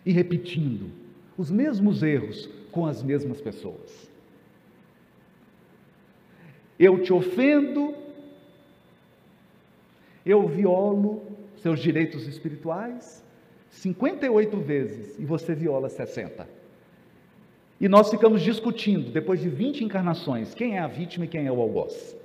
E 0.06 0.12
repetindo 0.12 0.92
os 1.36 1.50
mesmos 1.50 2.04
erros, 2.04 2.48
com 2.72 2.86
as 2.86 3.02
mesmas 3.02 3.42
pessoas. 3.42 4.08
Eu 6.78 7.02
te 7.02 7.12
ofendo, 7.12 7.96
eu 10.24 10.48
violo 10.48 11.24
seus 11.58 11.80
direitos 11.80 12.28
espirituais 12.28 13.24
58 13.72 14.56
vezes 14.60 15.18
e 15.18 15.26
você 15.26 15.56
viola 15.56 15.90
60. 15.90 16.48
E 17.80 17.90
nós 17.90 18.10
ficamos 18.10 18.42
discutindo, 18.42 19.12
depois 19.12 19.42
de 19.42 19.50
20 19.50 19.84
encarnações, 19.84 20.54
quem 20.54 20.78
é 20.78 20.80
a 20.80 20.88
vítima 20.88 21.26
e 21.26 21.28
quem 21.28 21.46
é 21.46 21.52
o 21.52 21.62
algoz. 21.62 22.16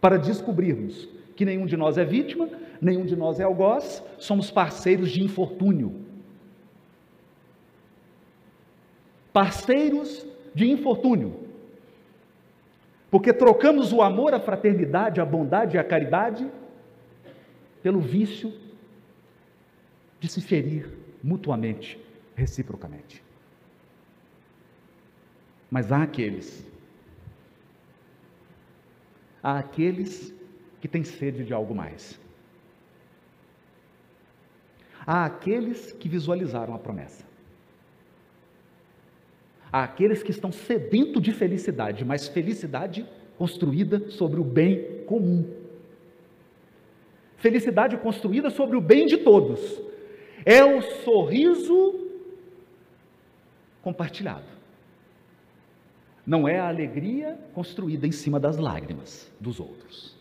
Para 0.00 0.18
descobrirmos 0.18 1.08
que 1.34 1.44
nenhum 1.44 1.66
de 1.66 1.76
nós 1.76 1.96
é 1.96 2.04
vítima, 2.04 2.48
nenhum 2.80 3.06
de 3.06 3.16
nós 3.16 3.40
é 3.40 3.44
algoz, 3.44 4.02
somos 4.18 4.50
parceiros 4.50 5.10
de 5.10 5.22
infortúnio. 5.22 6.04
parceiros 9.34 10.24
de 10.54 10.70
infortúnio. 10.70 11.34
Porque 13.10 13.32
trocamos 13.32 13.92
o 13.92 14.00
amor, 14.00 14.32
a 14.32 14.38
fraternidade, 14.38 15.20
a 15.20 15.24
bondade 15.24 15.76
e 15.76 15.78
a 15.78 15.82
caridade 15.82 16.48
pelo 17.82 18.00
vício 18.00 18.52
de 20.20 20.28
se 20.28 20.40
ferir 20.40 20.88
mutuamente, 21.22 21.98
reciprocamente. 22.36 23.22
Mas 25.74 25.90
há 25.90 26.04
aqueles, 26.04 26.64
há 29.42 29.58
aqueles 29.58 30.32
que 30.80 30.86
têm 30.86 31.02
sede 31.02 31.44
de 31.44 31.52
algo 31.52 31.74
mais. 31.74 32.16
Há 35.04 35.24
aqueles 35.24 35.90
que 35.90 36.08
visualizaram 36.08 36.74
a 36.76 36.78
promessa 36.78 37.24
àqueles 39.72 40.22
que 40.22 40.30
estão 40.30 40.52
sedentos 40.52 41.20
de 41.20 41.32
felicidade, 41.32 42.04
mas 42.04 42.28
felicidade 42.28 43.04
construída 43.36 44.08
sobre 44.12 44.38
o 44.38 44.44
bem 44.44 45.02
comum. 45.06 45.44
Felicidade 47.38 47.96
construída 47.96 48.48
sobre 48.48 48.76
o 48.76 48.80
bem 48.80 49.06
de 49.06 49.16
todos. 49.16 49.60
É 50.46 50.64
o 50.64 50.80
sorriso 51.02 52.08
compartilhado. 53.82 54.54
Não 56.26 56.48
é 56.48 56.58
a 56.58 56.68
alegria 56.68 57.38
construída 57.52 58.06
em 58.06 58.12
cima 58.12 58.40
das 58.40 58.56
lágrimas 58.56 59.30
dos 59.38 59.60
outros. 59.60 60.16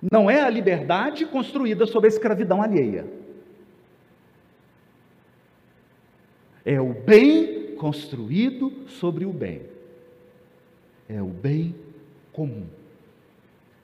Não 0.00 0.30
é 0.30 0.40
a 0.40 0.48
liberdade 0.48 1.26
construída 1.26 1.86
sobre 1.86 2.06
a 2.06 2.12
escravidão 2.12 2.62
alheia. 2.62 3.06
É 6.64 6.80
o 6.80 6.92
bem 6.92 7.74
construído 7.76 8.88
sobre 8.88 9.24
o 9.24 9.32
bem. 9.32 9.66
É 11.08 11.20
o 11.22 11.28
bem 11.28 11.74
comum. 12.32 12.66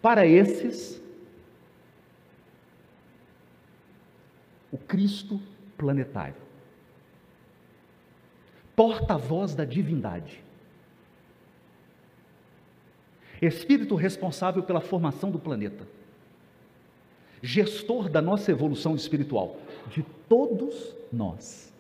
Para 0.01 0.27
esses, 0.27 1.03
o 4.71 4.77
Cristo 4.77 5.41
planetário, 5.79 6.37
porta-voz 8.77 9.55
da 9.55 9.65
divindade, 9.65 10.44
espírito 13.47 13.95
responsável 13.95 14.63
pela 14.63 14.81
formação 14.81 15.31
do 15.31 15.39
planeta, 15.39 15.87
gestor 17.43 18.09
da 18.09 18.23
nossa 18.23 18.51
evolução 18.51 18.95
espiritual, 18.95 19.57
de 19.91 20.03
todos 20.29 20.95
nós. 21.13 21.73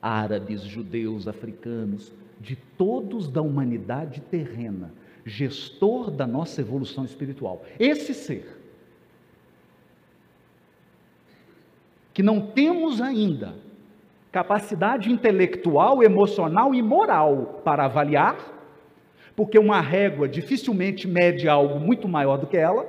Árabes, 0.00 0.62
judeus, 0.62 1.26
africanos, 1.26 2.12
de 2.40 2.56
todos 2.56 3.28
da 3.28 3.40
humanidade 3.40 4.20
terrena, 4.20 4.92
gestor 5.24 6.10
da 6.10 6.26
nossa 6.26 6.60
evolução 6.60 7.04
espiritual. 7.04 7.64
Esse 7.78 8.12
ser, 8.12 8.60
que 12.12 12.22
não 12.22 12.48
temos 12.48 13.00
ainda 13.00 13.54
capacidade 14.30 15.12
intelectual, 15.12 16.02
emocional 16.02 16.74
e 16.74 16.82
moral 16.82 17.62
para 17.64 17.84
avaliar, 17.84 18.53
porque 19.36 19.58
uma 19.58 19.80
régua 19.80 20.28
dificilmente 20.28 21.08
mede 21.08 21.48
algo 21.48 21.80
muito 21.80 22.06
maior 22.08 22.36
do 22.36 22.46
que 22.46 22.56
ela. 22.56 22.86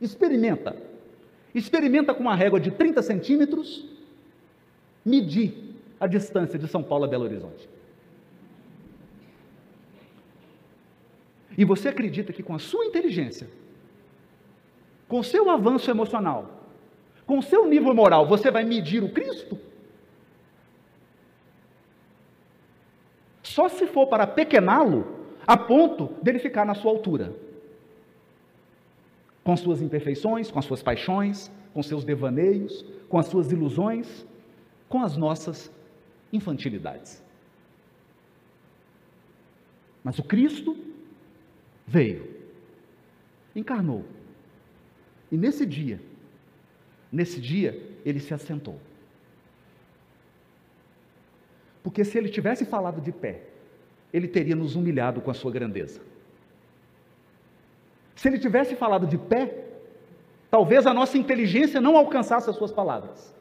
Experimenta. 0.00 0.76
Experimenta 1.54 2.14
com 2.14 2.20
uma 2.20 2.36
régua 2.36 2.60
de 2.60 2.70
30 2.70 3.02
centímetros 3.02 3.84
medir 5.04 5.74
a 5.98 6.06
distância 6.06 6.58
de 6.58 6.68
São 6.68 6.82
Paulo 6.82 7.04
a 7.04 7.08
Belo 7.08 7.24
Horizonte. 7.24 7.68
E 11.56 11.64
você 11.64 11.88
acredita 11.88 12.32
que 12.32 12.42
com 12.42 12.54
a 12.54 12.58
sua 12.60 12.84
inteligência, 12.84 13.48
com 15.08 15.18
o 15.18 15.24
seu 15.24 15.50
avanço 15.50 15.90
emocional, 15.90 16.64
com 17.26 17.38
o 17.38 17.42
seu 17.42 17.66
nível 17.66 17.92
moral, 17.92 18.26
você 18.26 18.50
vai 18.50 18.62
medir 18.62 19.02
o 19.02 19.10
Cristo? 19.10 19.58
Só 23.48 23.68
se 23.68 23.86
for 23.86 24.06
para 24.06 24.26
pequená-lo 24.26 25.06
a 25.46 25.56
ponto 25.56 26.08
dele 26.22 26.38
ficar 26.38 26.66
na 26.66 26.74
sua 26.74 26.90
altura. 26.90 27.34
Com 29.42 29.56
suas 29.56 29.80
imperfeições, 29.80 30.50
com 30.50 30.58
as 30.58 30.66
suas 30.66 30.82
paixões, 30.82 31.50
com 31.72 31.82
seus 31.82 32.04
devaneios, 32.04 32.84
com 33.08 33.18
as 33.18 33.26
suas 33.26 33.50
ilusões, 33.50 34.26
com 34.86 35.02
as 35.02 35.16
nossas 35.16 35.72
infantilidades. 36.30 37.22
Mas 40.04 40.18
o 40.18 40.22
Cristo 40.22 40.76
veio, 41.86 42.28
encarnou. 43.56 44.04
E 45.32 45.36
nesse 45.38 45.64
dia, 45.64 46.02
nesse 47.10 47.40
dia, 47.40 47.96
ele 48.04 48.20
se 48.20 48.34
assentou. 48.34 48.78
Porque 51.88 52.04
se 52.04 52.18
ele 52.18 52.28
tivesse 52.28 52.66
falado 52.66 53.00
de 53.00 53.10
pé, 53.10 53.44
ele 54.12 54.28
teria 54.28 54.54
nos 54.54 54.76
humilhado 54.76 55.22
com 55.22 55.30
a 55.30 55.34
sua 55.34 55.50
grandeza. 55.50 56.02
Se 58.14 58.28
ele 58.28 58.38
tivesse 58.38 58.76
falado 58.76 59.06
de 59.06 59.16
pé, 59.16 59.64
talvez 60.50 60.86
a 60.86 60.92
nossa 60.92 61.16
inteligência 61.16 61.80
não 61.80 61.96
alcançasse 61.96 62.50
as 62.50 62.56
suas 62.56 62.70
palavras. 62.70 63.34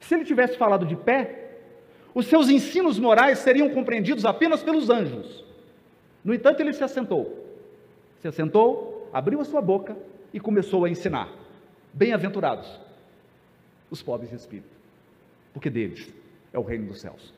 Se 0.00 0.14
ele 0.14 0.24
tivesse 0.24 0.56
falado 0.56 0.86
de 0.86 0.94
pé, 0.94 1.56
os 2.14 2.26
seus 2.26 2.48
ensinos 2.48 2.96
morais 2.96 3.40
seriam 3.40 3.68
compreendidos 3.70 4.24
apenas 4.24 4.62
pelos 4.62 4.90
anjos. 4.90 5.44
No 6.22 6.32
entanto, 6.32 6.60
ele 6.60 6.72
se 6.72 6.84
assentou. 6.84 7.52
Se 8.20 8.28
assentou, 8.28 9.10
abriu 9.12 9.40
a 9.40 9.44
sua 9.44 9.60
boca 9.60 9.96
e 10.32 10.38
começou 10.38 10.84
a 10.84 10.88
ensinar. 10.88 11.28
Bem-aventurados 11.92 12.80
os 13.90 14.00
pobres 14.00 14.30
de 14.30 14.36
espírito, 14.36 14.79
porque 15.52 15.70
deles 15.70 16.12
é 16.52 16.58
o 16.58 16.62
reino 16.62 16.88
dos 16.88 17.00
céus. 17.00 17.32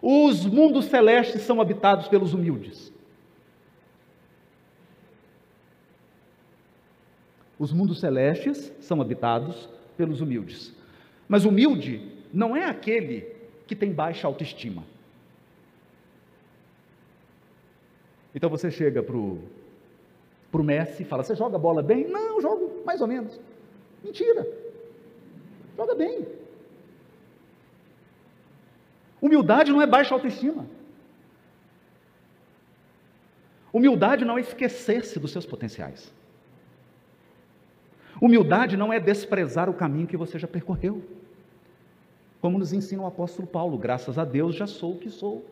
Os 0.00 0.44
mundos 0.46 0.86
celestes 0.86 1.42
são 1.42 1.60
habitados 1.60 2.08
pelos 2.08 2.34
humildes. 2.34 2.92
Os 7.58 7.72
mundos 7.72 8.00
celestes 8.00 8.72
são 8.80 9.00
habitados 9.00 9.68
pelos 9.96 10.20
humildes. 10.20 10.74
Mas 11.26 11.44
humilde 11.44 12.12
não 12.32 12.54
é 12.54 12.64
aquele 12.64 13.34
que 13.66 13.74
tem 13.74 13.92
baixa 13.92 14.26
autoestima. 14.26 14.84
Então 18.34 18.50
você 18.50 18.70
chega 18.70 19.02
para 19.02 19.16
o 19.16 20.62
Messi 20.62 21.02
e 21.02 21.06
fala: 21.06 21.24
Você 21.24 21.34
joga 21.34 21.58
bola 21.58 21.82
bem? 21.82 22.06
Não, 22.06 22.40
jogo 22.40 22.82
mais 22.84 23.00
ou 23.00 23.06
menos. 23.06 23.40
Mentira. 24.04 24.46
Joga 25.74 25.94
bem. 25.94 26.26
Humildade 29.26 29.72
não 29.72 29.82
é 29.82 29.86
baixa 29.86 30.14
autoestima. 30.14 30.64
Humildade 33.72 34.24
não 34.24 34.38
é 34.38 34.40
esquecer-se 34.40 35.18
dos 35.18 35.32
seus 35.32 35.44
potenciais. 35.44 36.14
Humildade 38.22 38.76
não 38.76 38.92
é 38.92 39.00
desprezar 39.00 39.68
o 39.68 39.74
caminho 39.74 40.06
que 40.06 40.16
você 40.16 40.38
já 40.38 40.46
percorreu. 40.46 41.02
Como 42.40 42.56
nos 42.56 42.72
ensina 42.72 43.02
o 43.02 43.06
apóstolo 43.06 43.48
Paulo, 43.48 43.76
graças 43.76 44.16
a 44.16 44.24
Deus 44.24 44.54
já 44.54 44.66
sou 44.66 44.92
o 44.92 44.98
que 44.98 45.10
sou. 45.10 45.44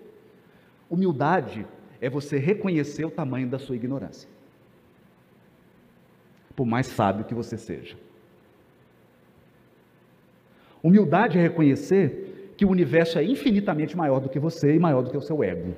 Humildade 0.88 1.66
é 2.00 2.08
você 2.08 2.38
reconhecer 2.38 3.04
o 3.04 3.10
tamanho 3.10 3.48
da 3.48 3.58
sua 3.58 3.74
ignorância, 3.74 4.28
por 6.54 6.64
mais 6.64 6.86
sábio 6.86 7.24
que 7.24 7.34
você 7.34 7.58
seja. 7.58 7.96
Humildade 10.80 11.38
é 11.38 11.42
reconhecer 11.42 12.33
que 12.56 12.64
o 12.64 12.70
universo 12.70 13.18
é 13.18 13.24
infinitamente 13.24 13.96
maior 13.96 14.20
do 14.20 14.28
que 14.28 14.38
você 14.38 14.74
e 14.74 14.78
maior 14.78 15.02
do 15.02 15.10
que 15.10 15.16
o 15.16 15.22
seu 15.22 15.42
ego. 15.42 15.74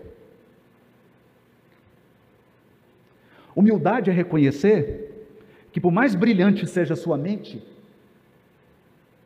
Humildade 3.55 4.11
é 4.11 4.13
reconhecer 4.13 5.29
que, 5.73 5.81
por 5.81 5.91
mais 5.91 6.15
brilhante 6.15 6.67
seja 6.67 6.93
a 6.93 6.97
sua 6.97 7.17
mente, 7.17 7.63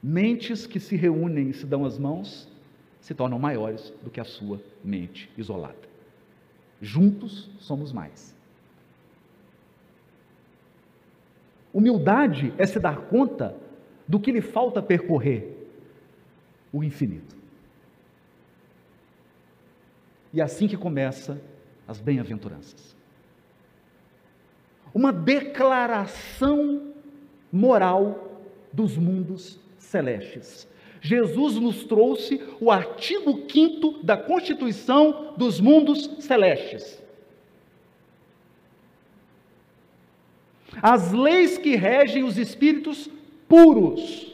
mentes 0.02 0.66
que 0.66 0.78
se 0.78 0.94
reúnem 0.94 1.50
e 1.50 1.54
se 1.54 1.66
dão 1.66 1.84
as 1.84 1.98
mãos 1.98 2.48
se 3.00 3.14
tornam 3.14 3.38
maiores 3.38 3.92
do 4.02 4.10
que 4.10 4.20
a 4.20 4.24
sua 4.24 4.60
mente 4.84 5.30
isolada. 5.36 5.88
Juntos 6.80 7.50
somos 7.58 7.92
mais. 7.92 8.36
Humildade 11.72 12.52
é 12.58 12.66
se 12.66 12.78
dar 12.78 13.02
conta 13.02 13.56
do 14.06 14.20
que 14.20 14.32
lhe 14.32 14.40
falta 14.40 14.82
percorrer 14.82 15.68
o 16.72 16.82
infinito. 16.82 17.39
E 20.32 20.40
é 20.40 20.44
assim 20.44 20.68
que 20.68 20.76
começa 20.76 21.40
as 21.86 22.00
bem-aventuranças. 22.00 22.96
Uma 24.94 25.12
declaração 25.12 26.92
moral 27.52 28.40
dos 28.72 28.96
mundos 28.96 29.58
celestes. 29.78 30.68
Jesus 31.00 31.56
nos 31.56 31.84
trouxe 31.84 32.40
o 32.60 32.70
artigo 32.70 33.44
5 33.50 34.02
da 34.04 34.16
Constituição 34.16 35.34
dos 35.36 35.60
mundos 35.60 36.10
celestes. 36.20 37.00
As 40.80 41.12
leis 41.12 41.58
que 41.58 41.74
regem 41.74 42.22
os 42.22 42.38
espíritos 42.38 43.10
puros. 43.48 44.29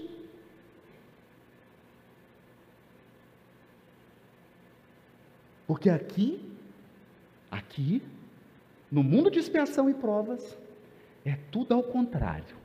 Porque 5.67 5.91
aqui, 5.91 6.41
aqui, 7.51 8.03
no 8.91 9.03
mundo 9.03 9.31
de 9.31 9.39
expiação 9.39 9.91
e 9.91 9.95
provas, 9.95 10.57
é 11.25 11.37
tudo 11.51 11.75
ao 11.75 11.83
contrário. 11.83 12.57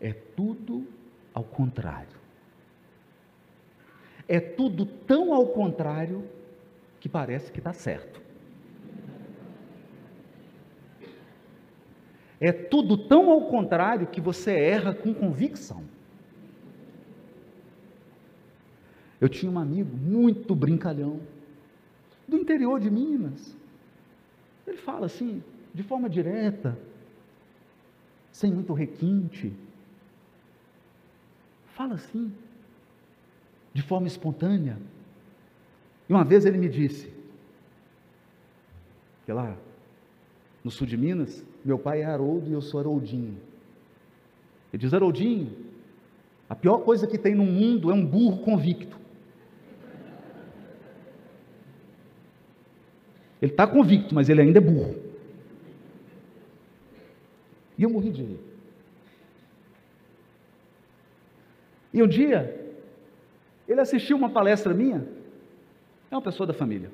É 0.00 0.12
tudo 0.12 0.86
ao 1.32 1.44
contrário. 1.44 2.18
É 4.26 4.40
tudo 4.40 4.84
tão 4.84 5.32
ao 5.32 5.46
contrário 5.48 6.28
que 6.98 7.08
parece 7.08 7.52
que 7.52 7.58
está 7.58 7.72
certo. 7.72 8.20
É 12.40 12.52
tudo 12.52 12.96
tão 12.96 13.30
ao 13.30 13.42
contrário 13.46 14.06
que 14.06 14.20
você 14.20 14.52
erra 14.52 14.92
com 14.92 15.14
convicção. 15.14 15.84
Eu 19.24 19.28
tinha 19.30 19.50
um 19.50 19.58
amigo 19.58 19.96
muito 19.96 20.54
brincalhão, 20.54 21.18
do 22.28 22.36
interior 22.36 22.78
de 22.78 22.90
Minas. 22.90 23.56
Ele 24.66 24.76
fala 24.76 25.06
assim, 25.06 25.42
de 25.72 25.82
forma 25.82 26.10
direta, 26.10 26.78
sem 28.30 28.52
muito 28.52 28.74
requinte. 28.74 29.50
Fala 31.68 31.94
assim, 31.94 32.30
de 33.72 33.80
forma 33.80 34.06
espontânea. 34.06 34.76
E 36.06 36.12
uma 36.12 36.22
vez 36.22 36.44
ele 36.44 36.58
me 36.58 36.68
disse, 36.68 37.10
que 39.24 39.32
lá 39.32 39.56
no 40.62 40.70
sul 40.70 40.86
de 40.86 40.98
Minas, 40.98 41.42
meu 41.64 41.78
pai 41.78 42.02
é 42.02 42.04
Haroldo 42.04 42.50
e 42.50 42.52
eu 42.52 42.60
sou 42.60 42.78
Haroldinho. 42.78 43.40
Ele 44.70 44.82
diz: 44.82 44.92
Haroldinho, 44.92 45.50
a 46.46 46.54
pior 46.54 46.80
coisa 46.80 47.06
que 47.06 47.16
tem 47.16 47.34
no 47.34 47.46
mundo 47.46 47.90
é 47.90 47.94
um 47.94 48.04
burro 48.04 48.44
convicto. 48.44 49.02
Ele 53.44 53.52
está 53.52 53.66
convicto, 53.66 54.14
mas 54.14 54.30
ele 54.30 54.40
ainda 54.40 54.56
é 54.56 54.60
burro. 54.62 54.96
E 57.76 57.82
eu 57.82 57.90
morri 57.90 58.10
de 58.10 58.22
rir. 58.22 58.40
E 61.92 62.02
um 62.02 62.08
dia, 62.08 62.74
ele 63.68 63.82
assistiu 63.82 64.16
uma 64.16 64.30
palestra 64.30 64.72
minha, 64.72 65.06
é 66.10 66.14
uma 66.14 66.22
pessoa 66.22 66.46
da 66.46 66.54
família. 66.54 66.90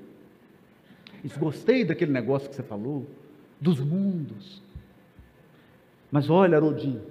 Disse, 1.22 1.38
gostei 1.38 1.84
daquele 1.84 2.10
negócio 2.10 2.50
que 2.50 2.56
você 2.56 2.64
falou, 2.64 3.06
dos 3.60 3.78
mundos. 3.78 4.60
Mas 6.10 6.28
olha, 6.28 6.56
Haroldinho, 6.56 7.02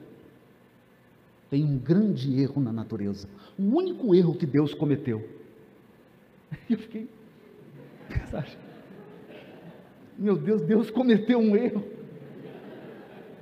tem 1.50 1.64
um 1.64 1.78
grande 1.78 2.42
erro 2.42 2.62
na 2.62 2.74
natureza. 2.74 3.30
O 3.58 3.64
único 3.78 4.14
erro 4.14 4.36
que 4.36 4.46
Deus 4.46 4.74
cometeu. 4.74 5.26
E 6.70 6.74
eu 6.74 6.80
fiquei. 6.80 7.08
Meu 10.20 10.36
Deus, 10.36 10.62
Deus 10.62 10.92
cometeu 10.92 11.40
um 11.40 11.56
erro. 11.56 11.82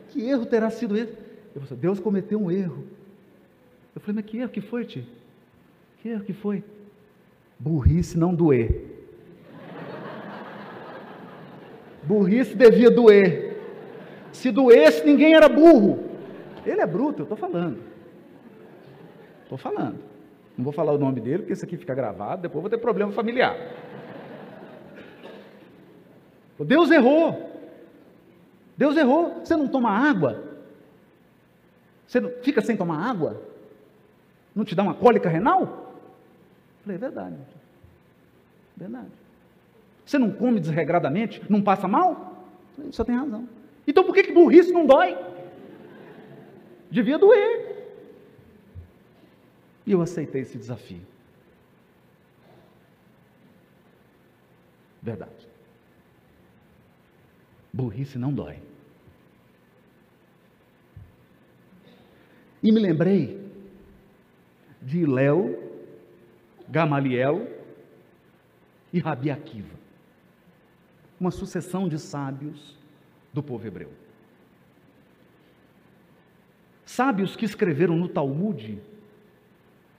Que 0.09 0.21
erro 0.29 0.45
terá 0.45 0.69
sido 0.69 0.95
esse? 0.95 1.17
Eu 1.55 1.61
falei, 1.61 1.81
Deus 1.81 1.99
cometeu 1.99 2.39
um 2.39 2.51
erro. 2.51 2.83
Eu 3.95 3.99
falei, 3.99 4.21
mas 4.21 4.25
que 4.25 4.37
erro 4.37 4.49
que 4.49 4.61
foi, 4.61 4.85
tio? 4.85 5.03
Que 5.97 6.09
erro 6.09 6.23
que 6.23 6.33
foi? 6.33 6.63
Burrice 7.57 8.15
não 8.15 8.31
doer. 8.31 8.85
Burrice 12.03 12.55
devia 12.55 12.91
doer. 12.91 13.59
Se 14.31 14.51
doesse, 14.51 15.03
ninguém 15.03 15.33
era 15.33 15.49
burro. 15.49 16.03
Ele 16.63 16.79
é 16.79 16.85
bruto, 16.85 17.21
eu 17.21 17.23
estou 17.23 17.37
falando. 17.37 17.79
Estou 19.43 19.57
falando. 19.57 19.97
Não 20.55 20.63
vou 20.63 20.71
falar 20.73 20.91
o 20.91 20.97
nome 20.99 21.19
dele, 21.19 21.39
porque 21.39 21.53
isso 21.53 21.65
aqui 21.65 21.75
fica 21.75 21.95
gravado, 21.95 22.43
depois 22.43 22.61
vou 22.61 22.69
ter 22.69 22.77
problema 22.77 23.11
familiar. 23.11 23.57
Deus 26.65 26.89
errou. 26.91 27.51
Deus 28.75 28.95
errou. 28.97 29.39
Você 29.43 29.55
não 29.55 29.67
toma 29.67 29.89
água? 29.89 30.43
Você 32.07 32.21
fica 32.41 32.61
sem 32.61 32.77
tomar 32.77 33.09
água? 33.09 33.41
Não 34.55 34.63
te 34.63 34.73
dá 34.73 34.83
uma 34.83 34.93
cólica 34.95 35.29
renal? 35.29 35.93
Falei, 36.81 36.95
é 36.95 36.99
verdade. 36.99 37.35
Verdade. 38.75 39.11
Você 40.05 40.17
não 40.17 40.31
come 40.31 40.59
desregradamente? 40.59 41.41
Não 41.49 41.61
passa 41.61 41.87
mal? 41.87 42.45
Falei, 42.75 42.91
você 42.91 43.03
tem 43.03 43.15
razão. 43.15 43.47
Então 43.85 44.03
por 44.03 44.13
que, 44.13 44.23
que 44.23 44.31
burrice 44.31 44.71
não 44.71 44.85
dói? 44.85 45.17
Devia 46.89 47.17
doer. 47.17 47.75
E 49.85 49.91
eu 49.91 50.01
aceitei 50.01 50.41
esse 50.41 50.57
desafio. 50.57 51.01
Verdade. 55.01 55.46
Burrice 57.71 58.17
não 58.17 58.33
dói. 58.33 58.59
E 62.61 62.71
me 62.71 62.79
lembrei 62.79 63.39
de 64.81 65.05
Léo, 65.05 65.57
Gamaliel 66.67 67.47
e 68.91 68.99
Rabi 68.99 69.29
Akiva. 69.29 69.75
Uma 71.19 71.31
sucessão 71.31 71.87
de 71.87 71.99
sábios 71.99 72.77
do 73.33 73.43
povo 73.43 73.65
hebreu. 73.65 73.91
Sábios 76.85 77.35
que 77.35 77.45
escreveram 77.45 77.95
no 77.95 78.07
Talmud 78.07 78.81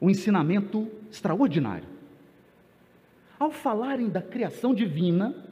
um 0.00 0.08
ensinamento 0.08 0.90
extraordinário. 1.10 1.88
Ao 3.38 3.50
falarem 3.50 4.08
da 4.08 4.22
criação 4.22 4.74
divina, 4.74 5.47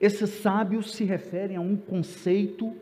esses 0.00 0.30
sábios 0.30 0.92
se 0.92 1.04
referem 1.04 1.56
a 1.56 1.60
um 1.60 1.76
conceito 1.76 2.74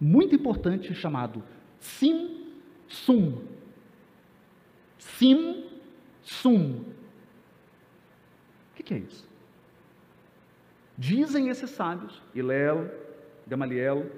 muito 0.00 0.34
importante 0.34 0.94
chamado 0.94 1.42
sim 1.80 2.52
sum. 2.86 3.42
Sim 4.98 5.64
sum. 6.22 6.84
O 8.78 8.82
que 8.82 8.94
é 8.94 8.98
isso? 8.98 9.26
Dizem 10.98 11.48
esses 11.48 11.70
sábios, 11.70 12.22
Hilel, 12.34 12.90
Gamaliel, 13.46 14.10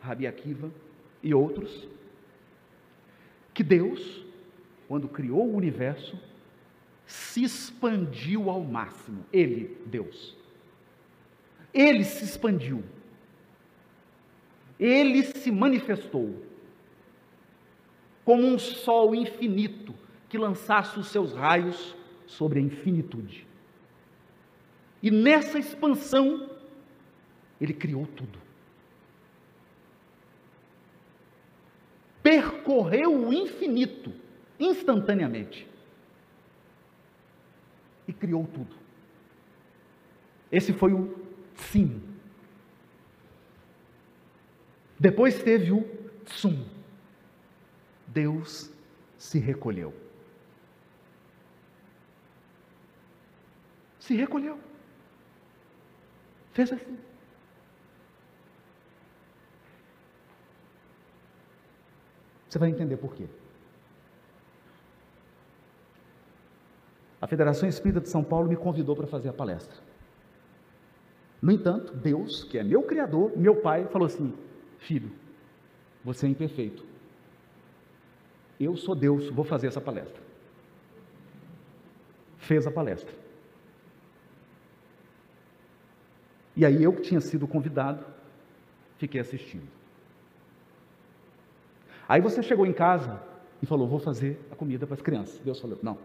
Rabi 0.00 0.26
Akiva 0.26 0.70
e 1.22 1.32
outros, 1.32 1.88
que 3.54 3.62
Deus 3.62 4.26
quando 4.88 5.08
criou 5.08 5.46
o 5.46 5.56
universo, 5.56 6.18
se 7.06 7.42
expandiu 7.42 8.50
ao 8.50 8.62
máximo. 8.62 9.24
Ele, 9.32 9.76
Deus. 9.86 10.36
Ele 11.76 12.04
se 12.04 12.24
expandiu. 12.24 12.82
Ele 14.80 15.22
se 15.22 15.50
manifestou 15.50 16.42
como 18.24 18.46
um 18.46 18.58
sol 18.58 19.14
infinito 19.14 19.94
que 20.26 20.38
lançasse 20.38 20.98
os 20.98 21.08
seus 21.08 21.34
raios 21.34 21.94
sobre 22.26 22.58
a 22.58 22.62
infinitude. 22.62 23.46
E 25.02 25.10
nessa 25.10 25.58
expansão, 25.58 26.50
ele 27.60 27.74
criou 27.74 28.06
tudo. 28.06 28.38
Percorreu 32.22 33.28
o 33.28 33.32
infinito 33.34 34.12
instantaneamente. 34.58 35.68
E 38.08 38.14
criou 38.14 38.46
tudo. 38.46 38.74
Esse 40.50 40.72
foi 40.72 40.92
o 40.92 41.15
sim. 41.56 42.02
Depois 44.98 45.42
teve 45.42 45.72
o 45.72 45.84
sum. 46.26 46.66
Deus 48.06 48.70
se 49.18 49.38
recolheu. 49.38 49.94
Se 54.00 54.14
recolheu. 54.14 54.58
Fez 56.52 56.72
assim. 56.72 56.98
Você 62.48 62.58
vai 62.58 62.70
entender 62.70 62.96
por 62.96 63.14
quê. 63.14 63.28
a 67.26 67.28
Federação 67.28 67.68
Espírita 67.68 68.00
de 68.00 68.08
São 68.08 68.22
Paulo 68.22 68.48
me 68.48 68.54
convidou 68.54 68.94
para 68.94 69.06
fazer 69.06 69.28
a 69.28 69.32
palestra. 69.32 69.76
No 71.40 71.52
entanto, 71.52 71.94
Deus, 71.94 72.44
que 72.44 72.58
é 72.58 72.64
meu 72.64 72.82
Criador, 72.82 73.36
meu 73.36 73.56
Pai, 73.56 73.86
falou 73.86 74.06
assim: 74.06 74.32
Filho, 74.78 75.10
você 76.04 76.26
é 76.26 76.30
imperfeito. 76.30 76.84
Eu 78.58 78.76
sou 78.76 78.94
Deus, 78.94 79.28
vou 79.28 79.44
fazer 79.44 79.66
essa 79.66 79.80
palestra. 79.80 80.22
Fez 82.38 82.66
a 82.66 82.70
palestra. 82.70 83.12
E 86.56 86.64
aí 86.64 86.82
eu 86.82 86.92
que 86.92 87.02
tinha 87.02 87.20
sido 87.20 87.46
convidado, 87.46 88.04
fiquei 88.96 89.20
assistindo. 89.20 89.68
Aí 92.08 92.20
você 92.20 92.42
chegou 92.42 92.64
em 92.64 92.72
casa 92.72 93.20
e 93.60 93.66
falou: 93.66 93.86
Vou 93.86 93.98
fazer 93.98 94.40
a 94.50 94.56
comida 94.56 94.86
para 94.86 94.94
as 94.94 95.02
crianças. 95.02 95.38
Deus 95.40 95.60
falou: 95.60 95.78
Não, 95.82 95.98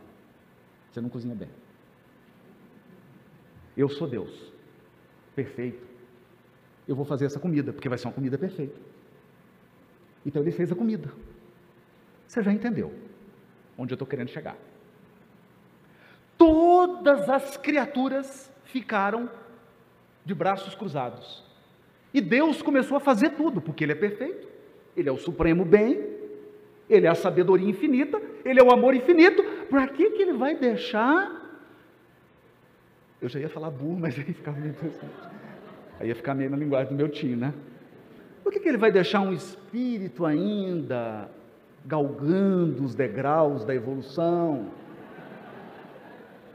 você 0.91 0.99
não 0.99 1.09
cozinha 1.09 1.35
bem. 1.35 1.49
Eu 3.77 3.87
sou 3.87 4.07
Deus, 4.07 4.51
perfeito. 5.35 5.85
Eu 6.87 6.95
vou 6.95 7.05
fazer 7.05 7.25
essa 7.25 7.39
comida, 7.39 7.71
porque 7.71 7.89
vai 7.89 7.97
ser 7.97 8.07
uma 8.07 8.13
comida 8.13 8.37
perfeita. 8.37 8.75
Então 10.25 10.41
ele 10.41 10.51
fez 10.51 10.71
a 10.71 10.75
comida. 10.75 11.11
Você 12.27 12.41
já 12.41 12.51
entendeu 12.51 12.93
onde 13.77 13.93
eu 13.93 13.95
estou 13.95 14.07
querendo 14.07 14.29
chegar. 14.29 14.57
Todas 16.37 17.29
as 17.29 17.57
criaturas 17.57 18.51
ficaram 18.65 19.29
de 20.25 20.33
braços 20.33 20.75
cruzados. 20.75 21.43
E 22.13 22.19
Deus 22.19 22.61
começou 22.61 22.97
a 22.97 22.99
fazer 22.99 23.31
tudo, 23.31 23.61
porque 23.61 23.83
Ele 23.83 23.93
é 23.93 23.95
perfeito, 23.95 24.47
Ele 24.95 25.07
é 25.07 25.11
o 25.11 25.17
supremo 25.17 25.63
bem, 25.63 26.03
Ele 26.89 27.07
é 27.07 27.09
a 27.09 27.15
sabedoria 27.15 27.69
infinita, 27.69 28.21
Ele 28.43 28.59
é 28.59 28.63
o 28.63 28.71
amor 28.71 28.93
infinito, 28.93 29.43
para 29.69 29.87
que, 29.87 30.11
que 30.11 30.21
ele 30.21 30.33
vai 30.33 30.55
deixar? 30.55 31.40
Eu 33.21 33.29
já 33.29 33.39
ia 33.39 33.49
falar 33.49 33.69
burro, 33.69 33.99
mas 33.99 34.17
aí 34.19 34.33
ficava 34.33 34.59
meio 34.59 34.75
Aí 35.99 36.07
ia 36.07 36.15
ficar 36.15 36.33
meio 36.33 36.49
na 36.49 36.57
linguagem 36.57 36.91
do 36.91 36.95
meu 36.95 37.07
tio, 37.07 37.37
né? 37.37 37.53
Por 38.43 38.51
que, 38.51 38.59
que 38.59 38.67
ele 38.67 38.77
vai 38.79 38.91
deixar 38.91 39.21
um 39.21 39.31
espírito 39.31 40.25
ainda 40.25 41.29
galgando 41.85 42.83
os 42.83 42.95
degraus 42.95 43.63
da 43.63 43.75
evolução? 43.75 44.71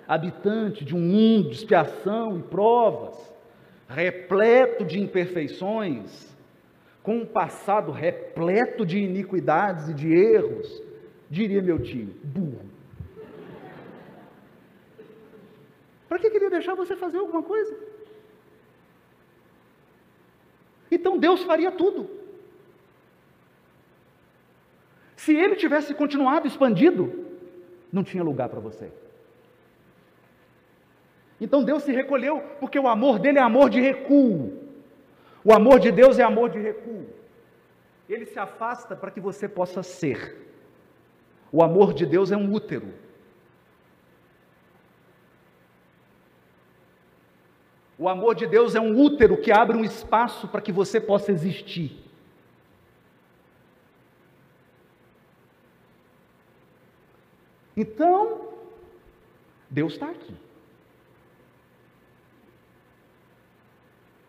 Habitante 0.09 0.85
de 0.85 0.96
um 0.96 1.00
mundo 1.00 1.50
de 1.50 1.57
expiação 1.57 2.38
e 2.38 2.42
provas, 2.42 3.33
repleto 3.88 4.85
de 4.85 5.00
imperfeições, 5.00 6.35
com 7.02 7.18
um 7.18 7.26
passado 7.26 7.92
repleto 7.92 8.85
de 8.85 8.98
iniquidades 8.98 9.88
e 9.88 9.94
de 9.94 10.12
erros, 10.12 10.83
diria 11.31 11.62
meu 11.62 11.79
tio, 11.79 12.09
burro. 12.24 12.75
Para 16.09 16.19
que 16.19 16.31
queria 16.31 16.51
deixar 16.51 16.75
você 16.75 16.97
fazer 16.97 17.19
alguma 17.19 17.42
coisa? 17.42 17.77
Então 20.90 21.19
Deus 21.19 21.42
faria 21.42 21.73
tudo. 21.73 22.09
Se 25.16 25.35
ele 25.35 25.57
tivesse 25.57 25.92
continuado 25.95 26.47
expandido, 26.47 27.27
não 27.92 28.05
tinha 28.05 28.23
lugar 28.23 28.49
para 28.49 28.61
você. 28.61 28.92
Então 31.40 31.64
Deus 31.64 31.83
se 31.83 31.92
recolheu, 31.92 32.40
porque 32.61 32.79
o 32.79 32.87
amor 32.87 33.19
dele 33.19 33.38
é 33.38 33.42
amor 33.42 33.69
de 33.69 33.81
recuo. 33.81 34.62
O 35.45 35.53
amor 35.53 35.81
de 35.81 35.90
Deus 35.90 36.19
é 36.19 36.23
amor 36.23 36.51
de 36.51 36.59
recuo. 36.59 37.07
Ele 38.09 38.27
se 38.27 38.38
afasta 38.38 38.95
para 38.95 39.11
que 39.11 39.21
você 39.21 39.49
possa 39.49 39.83
ser. 39.83 40.47
O 41.51 41.62
amor 41.62 41.92
de 41.92 42.07
Deus 42.07 42.31
é 42.31 42.37
um 42.37 42.53
útero. 42.53 42.92
O 48.07 48.09
amor 48.09 48.37
de 48.37 48.47
Deus 48.47 48.77
é 48.77 48.81
um 48.81 48.97
útero 48.97 49.37
que 49.37 49.51
abre 49.51 49.77
um 49.77 49.83
espaço 49.83 50.47
para 50.47 50.61
que 50.61 50.71
você 50.71 51.01
possa 51.01 51.33
existir. 51.33 51.90
Então, 57.77 58.51
Deus 59.69 59.95
está 59.95 60.09
aqui. 60.09 60.37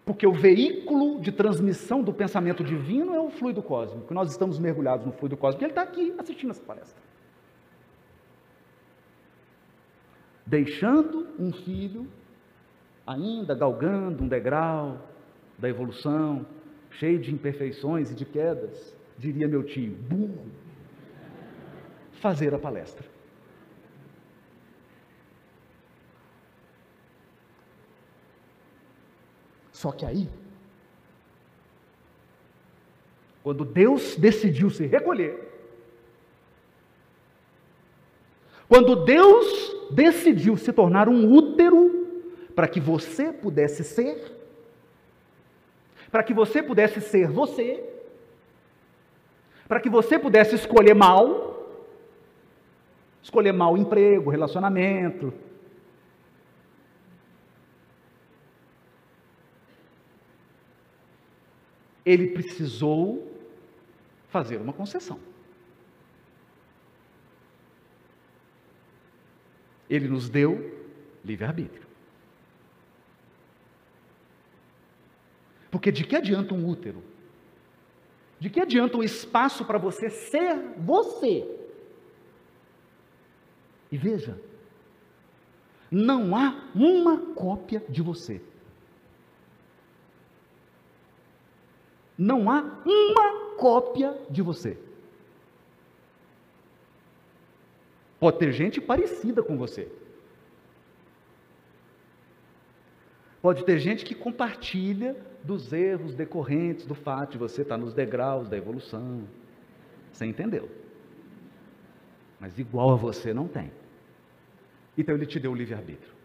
Porque 0.04 0.26
o 0.26 0.34
veículo 0.34 1.22
de 1.22 1.32
transmissão 1.32 2.02
do 2.02 2.12
pensamento 2.12 2.64
divino 2.64 3.14
é 3.14 3.20
o 3.20 3.30
fluido 3.30 3.62
cósmico. 3.62 4.12
Nós 4.12 4.32
estamos 4.32 4.58
mergulhados 4.58 5.06
no 5.06 5.12
fluido 5.12 5.38
cósmico. 5.38 5.64
Ele 5.64 5.72
está 5.72 5.84
aqui 5.84 6.16
assistindo 6.18 6.50
essa 6.50 6.64
palestra. 6.64 7.00
Deixando 10.48 11.28
um 11.38 11.54
filho 11.54 12.08
ainda 13.08 13.56
galgando 13.56 14.22
um 14.22 14.28
degrau 14.28 15.00
da 15.58 15.70
evolução, 15.70 16.46
cheio 16.92 17.18
de 17.18 17.34
imperfeições 17.34 18.12
e 18.12 18.14
de 18.14 18.26
quedas, 18.26 18.94
diria 19.18 19.48
meu 19.48 19.64
tio, 19.64 19.96
burro, 19.96 20.46
fazer 22.12 22.54
a 22.54 22.60
palestra. 22.60 23.08
Só 29.72 29.92
que 29.92 30.06
aí, 30.06 30.28
quando 33.42 33.64
Deus 33.64 34.18
decidiu 34.18 34.70
se 34.70 34.86
recolher, 34.86 35.48
quando 38.68 39.06
Deus 39.06 39.76
decidiu 39.92 40.58
se 40.58 40.74
tornar 40.74 41.08
um 41.08 41.32
útero 41.32 41.97
para 42.58 42.68
que 42.68 42.80
você 42.80 43.32
pudesse 43.32 43.84
ser, 43.84 44.36
para 46.10 46.24
que 46.24 46.34
você 46.34 46.64
pudesse 46.64 47.00
ser 47.00 47.30
você, 47.30 47.88
para 49.68 49.80
que 49.80 49.88
você 49.88 50.18
pudesse 50.18 50.56
escolher 50.56 50.96
mal, 50.96 51.86
escolher 53.22 53.52
mal 53.52 53.78
emprego, 53.78 54.32
relacionamento, 54.32 55.32
ele 62.04 62.32
precisou 62.32 63.38
fazer 64.30 64.58
uma 64.58 64.74
concessão. 64.74 65.20
Ele 69.88 70.08
nos 70.08 70.28
deu 70.28 70.76
livre-arbítrio. 71.24 71.87
Porque 75.70 75.92
de 75.92 76.04
que 76.04 76.16
adianta 76.16 76.54
um 76.54 76.68
útero? 76.68 77.04
De 78.40 78.50
que 78.50 78.60
adianta 78.60 78.98
um 78.98 79.04
espaço 79.04 79.66
para 79.66 79.78
você 79.78 80.10
ser 80.10 80.56
você? 80.78 81.48
E 83.92 83.98
veja, 83.98 84.40
não 85.90 86.36
há 86.36 86.70
uma 86.76 87.18
cópia 87.34 87.84
de 87.90 88.02
você. 88.02 88.42
Não 92.18 92.50
há 92.50 92.62
uma 92.86 93.56
cópia 93.56 94.18
de 94.30 94.42
você. 94.42 94.78
Pode 98.20 98.40
ter 98.40 98.52
gente 98.52 98.82
parecida 98.82 99.44
com 99.44 99.58
você. 99.58 99.92
Pode 103.42 103.64
ter 103.64 103.80
gente 103.80 104.04
que 104.04 104.16
compartilha 104.16 105.16
dos 105.44 105.72
erros 105.72 106.14
decorrentes 106.14 106.86
do 106.86 106.96
fato 106.96 107.32
de 107.32 107.38
você 107.38 107.62
estar 107.62 107.78
nos 107.78 107.94
degraus 107.94 108.50
da 108.50 108.58
evolução. 108.58 109.28
Você 110.12 110.26
entendeu? 110.26 110.70
Mas 112.40 112.58
igual 112.60 112.92
a 112.92 112.96
você 112.96 113.34
não 113.34 113.48
tem. 113.48 113.72
Então 114.98 115.16
ele 115.16 115.26
te 115.26 115.40
deu 115.40 115.52
o 115.52 115.56
livre-arbítrio. 115.56 116.18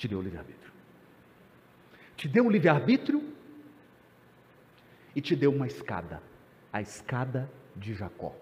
te 0.00 0.08
deu 0.08 0.18
o 0.18 0.22
livre-arbítrio. 0.22 0.72
Te 2.16 2.26
deu 2.26 2.44
um 2.46 2.50
livre-arbítrio 2.50 3.22
e 5.14 5.20
te 5.20 5.36
deu 5.36 5.52
uma 5.52 5.66
escada, 5.66 6.22
a 6.72 6.80
escada 6.80 7.50
de 7.76 7.92
Jacó. 7.92 8.34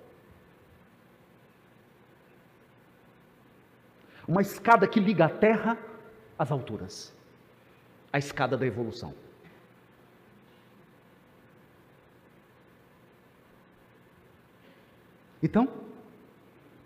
Uma 4.28 4.42
escada 4.42 4.86
que 4.86 5.00
liga 5.00 5.24
a 5.24 5.30
terra 5.30 5.78
às 6.38 6.52
alturas. 6.52 7.16
A 8.12 8.18
escada 8.18 8.58
da 8.58 8.66
evolução. 8.66 9.14
Então, 15.42 15.68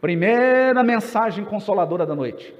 primeira 0.00 0.84
mensagem 0.84 1.44
consoladora 1.44 2.06
da 2.06 2.14
noite. 2.14 2.54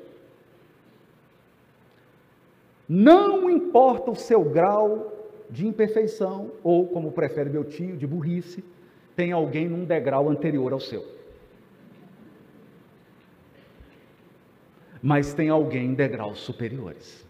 Não 2.88 3.48
importa 3.48 4.10
o 4.10 4.16
seu 4.16 4.42
grau 4.42 5.12
de 5.48 5.66
imperfeição, 5.66 6.50
ou, 6.62 6.88
como 6.88 7.12
prefere 7.12 7.50
meu 7.50 7.62
tio, 7.62 7.96
de 7.96 8.06
burrice, 8.06 8.64
tem 9.14 9.32
alguém 9.32 9.68
num 9.68 9.84
degrau 9.84 10.28
anterior 10.28 10.72
ao 10.72 10.80
seu. 10.80 11.21
Mas 15.02 15.34
tem 15.34 15.48
alguém 15.48 15.86
em 15.86 15.94
degraus 15.94 16.38
superiores. 16.38 17.26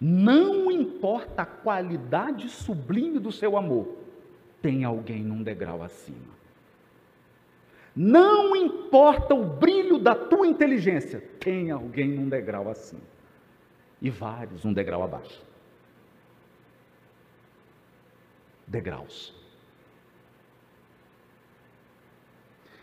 Não 0.00 0.70
importa 0.70 1.42
a 1.42 1.46
qualidade 1.46 2.48
sublime 2.48 3.18
do 3.18 3.30
seu 3.30 3.56
amor, 3.56 3.98
tem 4.62 4.84
alguém 4.84 5.22
num 5.22 5.42
degrau 5.42 5.82
acima. 5.82 6.40
Não 7.94 8.54
importa 8.54 9.34
o 9.34 9.44
brilho 9.44 9.98
da 9.98 10.14
tua 10.14 10.46
inteligência, 10.46 11.20
tem 11.40 11.70
alguém 11.70 12.08
num 12.08 12.28
degrau 12.28 12.70
assim. 12.70 13.00
E 14.00 14.08
vários 14.08 14.64
um 14.64 14.72
degrau 14.72 15.02
abaixo. 15.02 15.44
Degraus. 18.66 19.34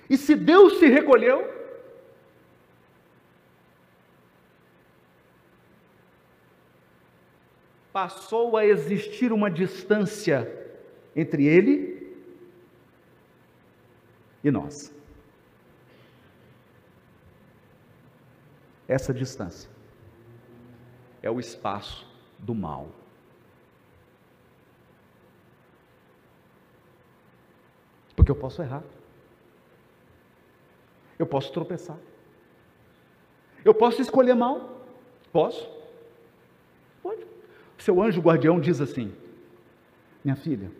E 0.10 0.18
se 0.18 0.36
Deus 0.36 0.78
se 0.78 0.88
recolheu, 0.88 1.57
passou 7.98 8.56
a 8.56 8.64
existir 8.64 9.32
uma 9.34 9.50
distância 9.50 10.38
entre 11.16 11.48
Ele 11.48 12.16
e 14.44 14.52
nós. 14.52 14.96
essa 18.88 19.14
distância. 19.14 19.70
É 21.22 21.30
o 21.30 21.39
espaço 21.39 22.08
do 22.39 22.56
mal. 22.56 22.88
Porque 28.16 28.32
eu 28.32 28.36
posso 28.36 28.62
errar. 28.62 28.84
Eu 31.20 31.26
posso 31.26 31.52
tropeçar. 31.52 31.98
Eu 33.66 33.74
posso 33.74 34.02
escolher 34.02 34.36
mal. 34.36 34.86
Posso. 35.34 35.76
Seu 37.78 38.01
anjo 38.01 38.21
guardião 38.21 38.59
diz 38.59 38.82
assim: 38.82 39.13
Minha 40.23 40.36
filha, 40.36 40.71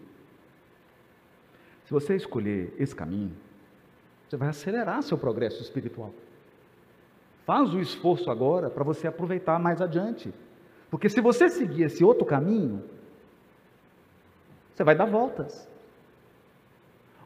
se 1.86 1.92
você 1.92 2.16
escolher 2.16 2.74
esse 2.78 2.96
caminho, 2.96 3.36
você 4.28 4.36
vai 4.36 4.50
acelerar 4.50 5.02
seu 5.04 5.18
progresso 5.18 5.62
espiritual. 5.62 6.14
Faz 7.46 7.74
o 7.74 7.80
esforço 7.80 8.30
agora 8.30 8.70
para 8.70 8.84
você 8.84 9.08
aproveitar 9.08 9.58
mais 9.58 9.82
adiante. 9.82 10.34
Porque 10.90 11.08
se 11.08 11.22
você 11.22 11.48
seguir 11.48 11.84
esse 11.84 12.04
outro 12.04 12.26
caminho, 12.26 12.84
você 14.74 14.84
vai 14.84 14.96
dar 14.96 15.06
voltas. 15.06 15.68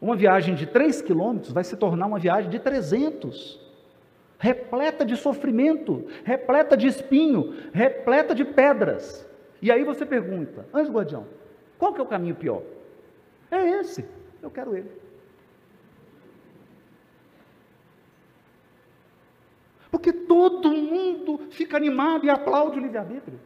Uma 0.00 0.16
viagem 0.16 0.54
de 0.54 0.66
3 0.66 1.02
quilômetros 1.02 1.52
vai 1.52 1.64
se 1.64 1.76
tornar 1.76 2.06
uma 2.06 2.18
viagem 2.18 2.50
de 2.50 2.58
300, 2.58 3.60
repleta 4.38 5.04
de 5.04 5.16
sofrimento, 5.16 6.06
repleta 6.24 6.76
de 6.76 6.86
espinho, 6.86 7.54
repleta 7.72 8.34
de 8.34 8.44
pedras. 8.44 9.28
E 9.62 9.70
aí 9.70 9.84
você 9.84 10.04
pergunta, 10.04 10.66
anjo 10.74 10.90
guardião, 10.90 11.24
qual 11.78 11.94
que 11.94 12.00
é 12.00 12.02
o 12.02 12.08
caminho 12.08 12.34
pior? 12.34 12.62
É 13.48 13.64
esse, 13.78 14.04
eu 14.42 14.50
quero 14.50 14.76
ele. 14.76 14.90
Porque 19.88 20.12
todo 20.12 20.72
mundo 20.72 21.46
fica 21.50 21.76
animado 21.76 22.26
e 22.26 22.30
aplaude 22.30 22.78
o 22.78 22.82
livre-arbítrio. 22.82 23.38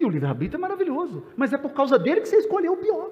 E 0.00 0.04
o 0.06 0.08
livre-arbítrio 0.08 0.56
é 0.56 0.60
maravilhoso, 0.60 1.24
mas 1.36 1.52
é 1.52 1.58
por 1.58 1.72
causa 1.72 1.98
dele 1.98 2.22
que 2.22 2.28
você 2.28 2.36
escolheu 2.36 2.72
o 2.72 2.78
pior. 2.78 3.10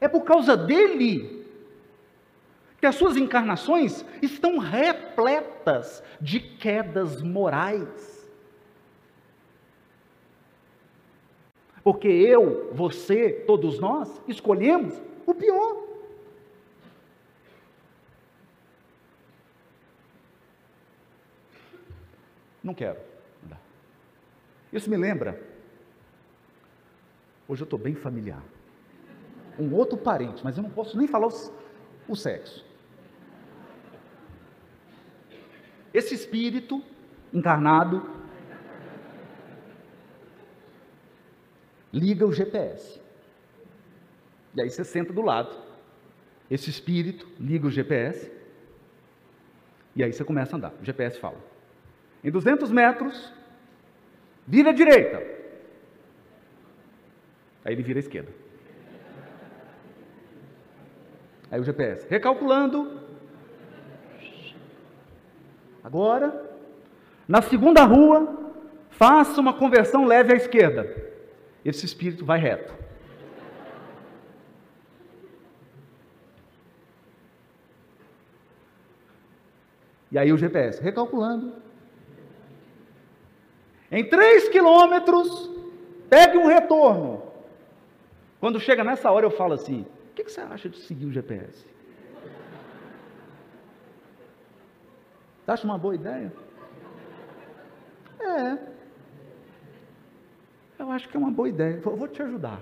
É 0.00 0.06
por 0.06 0.22
causa 0.22 0.56
dele 0.56 1.33
que 2.84 2.88
as 2.88 2.96
suas 2.96 3.16
encarnações 3.16 4.04
estão 4.20 4.58
repletas 4.58 6.04
de 6.20 6.38
quedas 6.38 7.22
morais. 7.22 8.30
Porque 11.82 12.06
eu, 12.06 12.74
você, 12.74 13.30
todos 13.46 13.78
nós 13.78 14.20
escolhemos 14.28 15.00
o 15.24 15.34
pior. 15.34 15.82
Não 22.62 22.74
quero. 22.74 23.00
Isso 24.70 24.90
me 24.90 24.98
lembra. 24.98 25.42
Hoje 27.48 27.62
eu 27.62 27.64
estou 27.64 27.78
bem 27.78 27.94
familiar. 27.94 28.42
Um 29.58 29.72
outro 29.72 29.96
parente, 29.96 30.44
mas 30.44 30.58
eu 30.58 30.62
não 30.62 30.68
posso 30.68 30.98
nem 30.98 31.08
falar 31.08 31.28
o, 31.28 31.52
o 32.08 32.14
sexo. 32.14 32.73
Esse 35.94 36.12
espírito 36.12 36.82
encarnado 37.32 38.04
liga 41.92 42.26
o 42.26 42.32
GPS. 42.32 43.00
E 44.56 44.60
aí 44.60 44.68
você 44.68 44.84
senta 44.84 45.12
do 45.12 45.22
lado. 45.22 45.56
Esse 46.50 46.68
espírito 46.68 47.28
liga 47.38 47.68
o 47.68 47.70
GPS. 47.70 48.30
E 49.94 50.02
aí 50.02 50.12
você 50.12 50.24
começa 50.24 50.56
a 50.56 50.58
andar. 50.58 50.74
O 50.82 50.84
GPS 50.84 51.18
fala: 51.20 51.38
em 52.24 52.30
200 52.30 52.72
metros, 52.72 53.32
vira 54.46 54.70
à 54.70 54.72
direita. 54.72 55.18
Aí 57.64 57.72
ele 57.72 57.82
vira 57.84 57.98
à 57.98 58.00
esquerda. 58.00 58.32
Aí 61.52 61.60
o 61.60 61.64
GPS, 61.64 62.08
recalculando. 62.10 63.03
Agora, 65.84 66.50
na 67.28 67.42
segunda 67.42 67.84
rua, 67.84 68.52
faça 68.88 69.38
uma 69.38 69.52
conversão 69.52 70.06
leve 70.06 70.32
à 70.32 70.36
esquerda. 70.36 70.90
Esse 71.62 71.84
espírito 71.84 72.24
vai 72.24 72.38
reto. 72.38 72.72
E 80.10 80.16
aí 80.16 80.32
o 80.32 80.38
GPS, 80.38 80.80
recalculando, 80.80 81.54
em 83.90 84.08
três 84.08 84.48
quilômetros, 84.48 85.50
pegue 86.08 86.38
um 86.38 86.46
retorno. 86.46 87.22
Quando 88.40 88.60
chega 88.60 88.84
nessa 88.84 89.10
hora, 89.10 89.26
eu 89.26 89.30
falo 89.30 89.54
assim: 89.54 89.84
o 90.10 90.14
que, 90.14 90.22
você 90.22 90.40
acha 90.40 90.68
de 90.68 90.78
seguir 90.78 91.06
o 91.06 91.12
GPS? 91.12 91.66
Acha 95.52 95.64
uma 95.64 95.78
boa 95.78 95.94
ideia? 95.94 96.32
É. 98.20 98.58
Eu 100.78 100.90
acho 100.90 101.08
que 101.08 101.16
é 101.16 101.20
uma 101.20 101.30
boa 101.30 101.48
ideia. 101.48 101.80
Eu 101.84 101.96
vou 101.96 102.08
te 102.08 102.22
ajudar. 102.22 102.60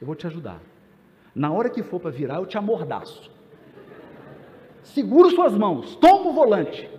Eu 0.00 0.06
vou 0.06 0.14
te 0.14 0.26
ajudar. 0.26 0.60
Na 1.34 1.50
hora 1.50 1.70
que 1.70 1.82
for 1.82 2.00
para 2.00 2.10
virar, 2.10 2.36
eu 2.36 2.46
te 2.46 2.58
amordaço. 2.58 3.30
Seguro 4.82 5.30
suas 5.30 5.54
mãos, 5.54 5.96
toma 5.96 6.30
o 6.30 6.32
volante. 6.32 6.90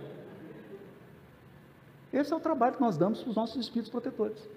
Esse 2.12 2.32
é 2.32 2.36
o 2.36 2.40
trabalho 2.40 2.74
que 2.74 2.80
nós 2.80 2.96
damos 2.96 3.20
para 3.20 3.30
os 3.30 3.36
nossos 3.36 3.60
espíritos 3.60 3.90
protetores. 3.90 4.48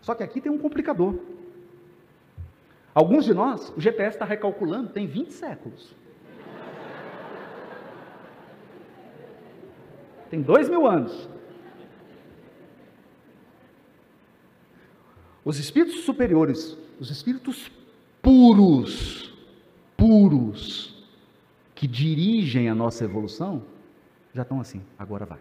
Só 0.00 0.14
que 0.14 0.22
aqui 0.22 0.40
tem 0.40 0.50
um 0.50 0.58
complicador. 0.58 1.14
Alguns 2.94 3.24
de 3.24 3.34
nós, 3.34 3.72
o 3.76 3.80
GPS 3.80 4.14
está 4.14 4.24
recalculando, 4.24 4.90
tem 4.90 5.06
20 5.06 5.32
séculos. 5.32 5.94
Tem 10.30 10.40
dois 10.40 10.68
mil 10.68 10.86
anos. 10.86 11.28
Os 15.44 15.58
espíritos 15.58 16.00
superiores, 16.04 16.78
os 16.98 17.10
espíritos 17.10 17.70
puros, 18.22 19.34
puros, 19.96 21.04
que 21.74 21.86
dirigem 21.86 22.68
a 22.68 22.74
nossa 22.74 23.04
evolução, 23.04 23.62
já 24.32 24.42
estão 24.42 24.60
assim, 24.60 24.82
agora 24.98 25.26
vai. 25.26 25.38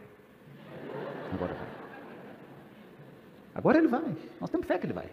Agora 1.32 1.54
vai. 1.54 1.68
Agora 3.56 3.78
ele 3.78 3.88
vai. 3.88 4.16
Nós 4.42 4.50
temos 4.50 4.68
fé 4.68 4.78
que 4.78 4.86
ele 4.86 4.94
vai. 4.94 5.10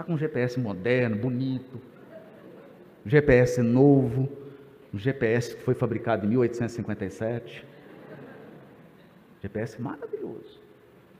Está 0.00 0.06
com 0.06 0.14
um 0.14 0.18
GPS 0.18 0.58
moderno, 0.58 1.14
bonito, 1.14 1.78
GPS 3.04 3.60
novo, 3.60 4.34
um 4.94 4.98
GPS 4.98 5.54
que 5.54 5.62
foi 5.62 5.74
fabricado 5.74 6.24
em 6.24 6.30
1857. 6.30 7.66
GPS 9.42 9.78
maravilhoso. 9.78 10.58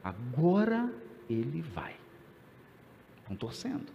Agora 0.03 0.91
ele 1.28 1.61
vai. 1.61 1.95
Estão 3.18 3.37
torcendo. 3.37 3.93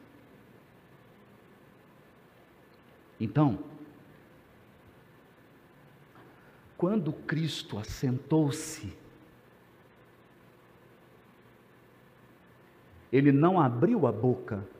Então, 3.19 3.57
quando 6.77 7.11
Cristo 7.11 7.79
assentou-se, 7.79 8.95
ele 13.11 13.31
não 13.31 13.59
abriu 13.59 14.05
a 14.05 14.11
boca 14.11 14.74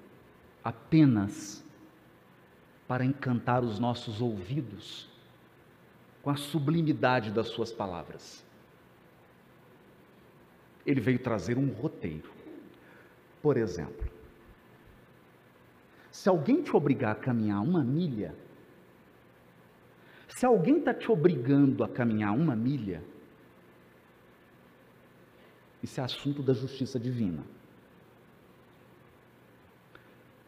apenas 0.66 1.64
para 2.88 3.06
encantar 3.06 3.64
os 3.64 3.78
nossos 3.78 4.20
ouvidos 4.20 5.08
com 6.24 6.32
a 6.32 6.36
sublimidade 6.36 7.30
das 7.30 7.50
suas 7.50 7.72
palavras. 7.72 8.44
Ele 10.84 11.00
veio 11.00 11.20
trazer 11.20 11.56
um 11.56 11.72
roteiro. 11.72 12.32
Por 13.44 13.58
exemplo, 13.58 14.10
se 16.12 16.28
alguém 16.28 16.64
te 16.64 16.76
obrigar 16.76 17.12
a 17.12 17.20
caminhar 17.20 17.62
uma 17.62 17.84
milha, 17.84 18.34
se 20.28 20.48
alguém 20.48 20.80
está 20.80 20.96
te 20.96 21.12
obrigando 21.12 21.84
a 21.84 21.88
caminhar 21.88 22.34
uma 22.34 22.56
milha, 22.56 23.04
isso 25.84 26.02
é 26.02 26.04
assunto 26.04 26.42
da 26.42 26.54
justiça 26.54 27.00
divina. 27.00 27.44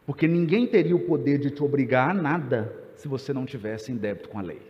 Porque 0.08 0.26
ninguém 0.26 0.66
teria 0.66 0.96
o 0.96 1.00
poder 1.00 1.36
de 1.36 1.50
te 1.50 1.62
obrigar 1.62 2.08
a 2.08 2.14
nada 2.14 2.74
se 2.94 3.06
você 3.06 3.30
não 3.30 3.44
tivesse 3.44 3.92
em 3.92 3.96
débito 3.98 4.30
com 4.30 4.38
a 4.38 4.42
lei. 4.42 4.62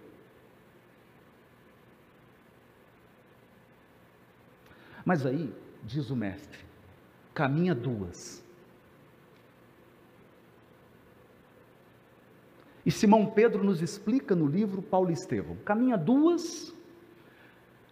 Mas 5.05 5.25
aí, 5.25 5.55
diz 5.85 6.11
o 6.11 6.17
mestre, 6.17 6.59
caminha 7.33 7.73
duas. 7.73 8.45
E 12.85 12.91
Simão 12.91 13.25
Pedro 13.25 13.63
nos 13.63 13.81
explica 13.81 14.35
no 14.35 14.45
livro 14.49 14.83
Paulo 14.83 15.13
Estevão: 15.13 15.55
caminha 15.65 15.97
duas, 15.97 16.75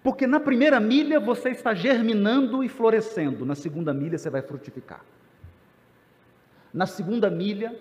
porque 0.03 0.27
na 0.27 0.41
primeira 0.41 0.81
milha 0.81 1.21
você 1.21 1.51
está 1.51 1.73
germinando 1.75 2.65
e 2.65 2.69
florescendo, 2.69 3.47
na 3.47 3.55
segunda 3.55 3.95
milha 3.95 4.19
você 4.19 4.29
vai 4.29 4.43
frutificar. 4.43 5.05
Na 6.77 6.85
segunda 6.85 7.31
milha, 7.31 7.75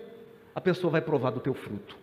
a 0.54 0.60
pessoa 0.60 0.90
vai 0.90 1.02
provar 1.02 1.30
do 1.30 1.38
teu 1.38 1.52
fruto. 1.52 1.98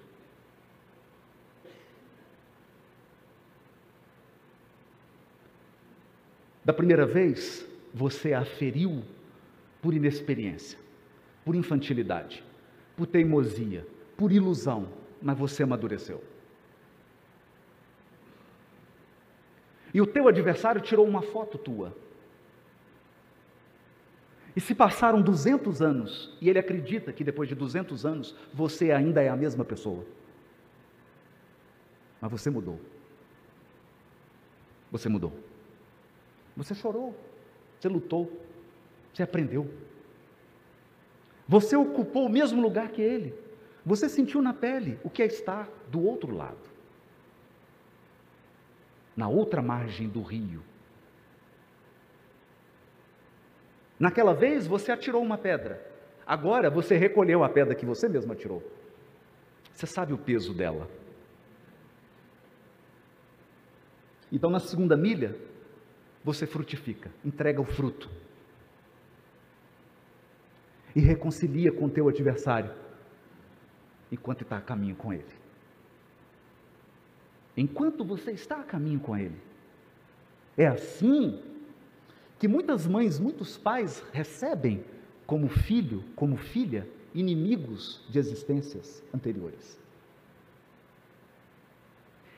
Da 6.64 6.72
primeira 6.72 7.04
vez, 7.04 7.68
você 7.92 8.36
aferiu 8.36 9.04
por 9.82 9.96
inexperiência, 9.96 10.78
por 11.44 11.56
infantilidade, 11.56 12.44
por 12.96 13.08
teimosia, 13.08 13.88
por 14.16 14.32
ilusão, 14.32 14.88
mas 15.20 15.36
você 15.36 15.64
amadureceu. 15.64 16.24
E 19.92 20.00
o 20.00 20.06
teu 20.06 20.28
adversário 20.28 20.80
tirou 20.80 21.08
uma 21.08 21.24
foto 21.24 21.58
tua. 21.58 21.98
E 24.56 24.62
se 24.62 24.76
passaram 24.76 25.22
200 25.22 25.82
anos 25.82 26.38
e 26.40 26.50
ele 26.50 26.60
acredita 26.60 27.12
que 27.12 27.24
depois 27.24 27.50
de 27.50 27.56
200 27.56 28.06
anos 28.06 28.36
você 28.54 28.92
ainda 28.92 29.22
é 29.22 29.30
a 29.30 29.36
mesma 29.36 29.66
pessoa. 29.66 30.06
Mas 32.22 32.32
você 32.32 32.50
mudou. 32.50 32.80
Você 34.92 35.10
mudou. 35.10 35.34
Você 36.56 36.76
chorou. 36.76 37.16
Você 37.80 37.90
lutou. 37.90 38.32
Você 39.12 39.24
aprendeu. 39.24 39.70
Você 41.48 41.76
ocupou 41.76 42.28
o 42.28 42.30
mesmo 42.30 42.62
lugar 42.62 42.90
que 42.90 43.02
ele. 43.02 43.34
Você 43.86 44.08
sentiu 44.08 44.42
na 44.42 44.54
pele 44.54 45.00
o 45.04 45.10
que 45.10 45.24
é 45.24 45.26
estar 45.26 45.68
do 45.90 46.06
outro 46.06 46.34
lado. 46.34 46.72
Na 49.18 49.28
outra 49.28 49.62
margem 49.62 50.08
do 50.08 50.22
rio. 50.22 50.64
Naquela 54.04 54.34
vez 54.34 54.68
você 54.68 54.92
atirou 54.92 55.24
uma 55.24 55.38
pedra. 55.38 55.82
Agora 56.28 56.70
você 56.70 56.98
recolheu 56.98 57.42
a 57.42 57.48
pedra 57.48 57.74
que 57.74 57.86
você 57.86 58.10
mesmo 58.10 58.34
atirou. 58.34 58.62
Você 59.72 59.88
sabe 59.88 60.12
o 60.12 60.18
peso 60.18 60.54
dela. 60.54 60.90
Então, 64.30 64.50
na 64.50 64.60
segunda 64.60 64.98
milha, 64.98 65.38
você 66.22 66.46
frutifica, 66.46 67.12
entrega 67.24 67.62
o 67.62 67.64
fruto. 67.64 68.10
E 70.94 71.00
reconcilia 71.00 71.72
com 71.72 71.86
o 71.86 71.90
teu 71.90 72.10
adversário, 72.10 72.74
enquanto 74.12 74.42
está 74.42 74.58
a 74.58 74.62
caminho 74.62 74.98
com 74.98 75.14
ele. 75.14 75.34
Enquanto 77.56 78.04
você 78.04 78.34
está 78.34 78.58
a 78.58 78.66
caminho 78.66 79.00
com 79.00 79.16
ele. 79.16 79.40
É 80.58 80.68
assim 80.68 81.53
que 82.44 82.48
muitas 82.50 82.86
mães, 82.86 83.18
muitos 83.22 83.58
pais 83.58 84.04
recebem 84.12 84.84
como 85.26 85.48
filho, 85.48 86.04
como 86.14 86.36
filha, 86.36 86.86
inimigos 87.16 88.06
de 88.10 88.20
existências 88.20 89.02
anteriores. 89.14 89.80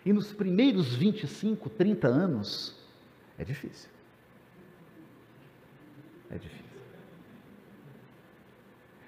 E 0.06 0.14
nos 0.14 0.32
primeiros 0.32 0.96
25, 0.96 1.72
30 1.72 2.08
anos, 2.08 2.80
é 3.36 3.44
difícil. 3.44 3.90
É 6.30 6.38
difícil. 6.38 6.82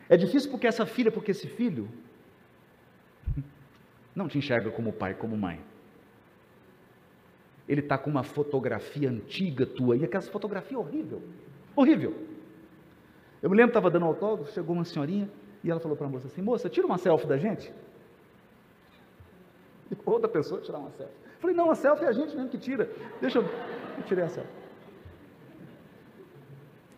É 0.10 0.18
difícil 0.18 0.50
porque 0.50 0.66
essa 0.66 0.88
filha, 0.88 1.12
porque 1.12 1.30
esse 1.30 1.48
filho, 1.48 1.88
não 4.16 4.28
te 4.28 4.40
enxerga 4.40 4.72
como 4.72 4.92
pai, 4.92 5.14
como 5.14 5.38
mãe. 5.38 5.64
Ele 7.68 7.82
está 7.82 7.98
com 7.98 8.10
uma 8.10 8.24
fotografia 8.24 9.10
antiga 9.10 9.66
tua, 9.66 9.98
e 9.98 10.04
aquela 10.04 10.24
fotografia 10.24 10.80
horrível, 10.80 11.22
horrível. 11.76 12.16
Eu 13.42 13.50
me 13.50 13.58
lembro 13.58 13.72
estava 13.72 13.90
dando 13.90 14.06
autógrafo, 14.06 14.52
chegou 14.52 14.76
uma 14.76 14.86
senhorinha, 14.86 15.30
e 15.64 15.70
ela 15.70 15.80
falou 15.80 15.98
para 15.98 16.08
a 16.08 16.10
moça 16.10 16.28
assim: 16.28 16.42
Moça, 16.42 16.70
tira 16.70 16.88
uma 16.88 16.98
selfie 16.98 17.28
da 17.28 17.38
gente. 17.38 17.72
E 19.92 19.98
outra 20.06 20.30
pessoa 20.30 20.62
tirar 20.62 20.80
uma 20.80 20.92
selfie. 20.92 21.14
Eu 21.14 21.42
falei: 21.42 21.56
Não, 21.56 21.70
a 21.70 21.76
selfie 21.76 22.06
é 22.06 22.08
a 22.08 22.12
gente 22.14 22.36
mesmo 22.36 22.50
que 22.50 22.58
tira. 22.58 22.90
Deixa 23.20 23.40
eu. 23.40 23.44
Eu 23.44 24.04
tirei 24.06 24.24
a 24.24 24.30
selfie. 24.30 24.50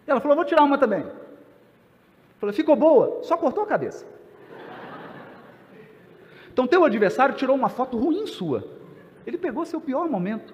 E 0.08 0.12
ela 0.12 0.22
falou: 0.22 0.36
Vou 0.36 0.46
tirar 0.46 0.64
uma 0.64 0.78
também. 0.78 1.02
Eu 1.02 1.14
falei: 2.40 2.54
Ficou 2.56 2.76
boa? 2.76 3.24
Só 3.24 3.36
cortou 3.38 3.64
a 3.64 3.68
cabeça. 3.68 4.06
Então, 6.52 6.68
teu 6.68 6.84
adversário 6.84 7.36
tirou 7.36 7.56
uma 7.56 7.70
foto 7.70 7.98
ruim 7.98 8.28
sua. 8.28 8.68
Ele 9.26 9.38
pegou 9.38 9.66
seu 9.66 9.80
pior 9.80 10.10
momento. 10.10 10.54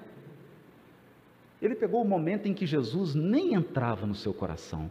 Ele 1.65 1.73
pegou 1.73 1.99
o 1.99 2.05
momento 2.05 2.47
em 2.47 2.53
que 2.53 2.63
Jesus 2.63 3.15
nem 3.15 3.55
entrava 3.55 4.05
no 4.05 4.13
seu 4.13 4.31
coração. 4.31 4.89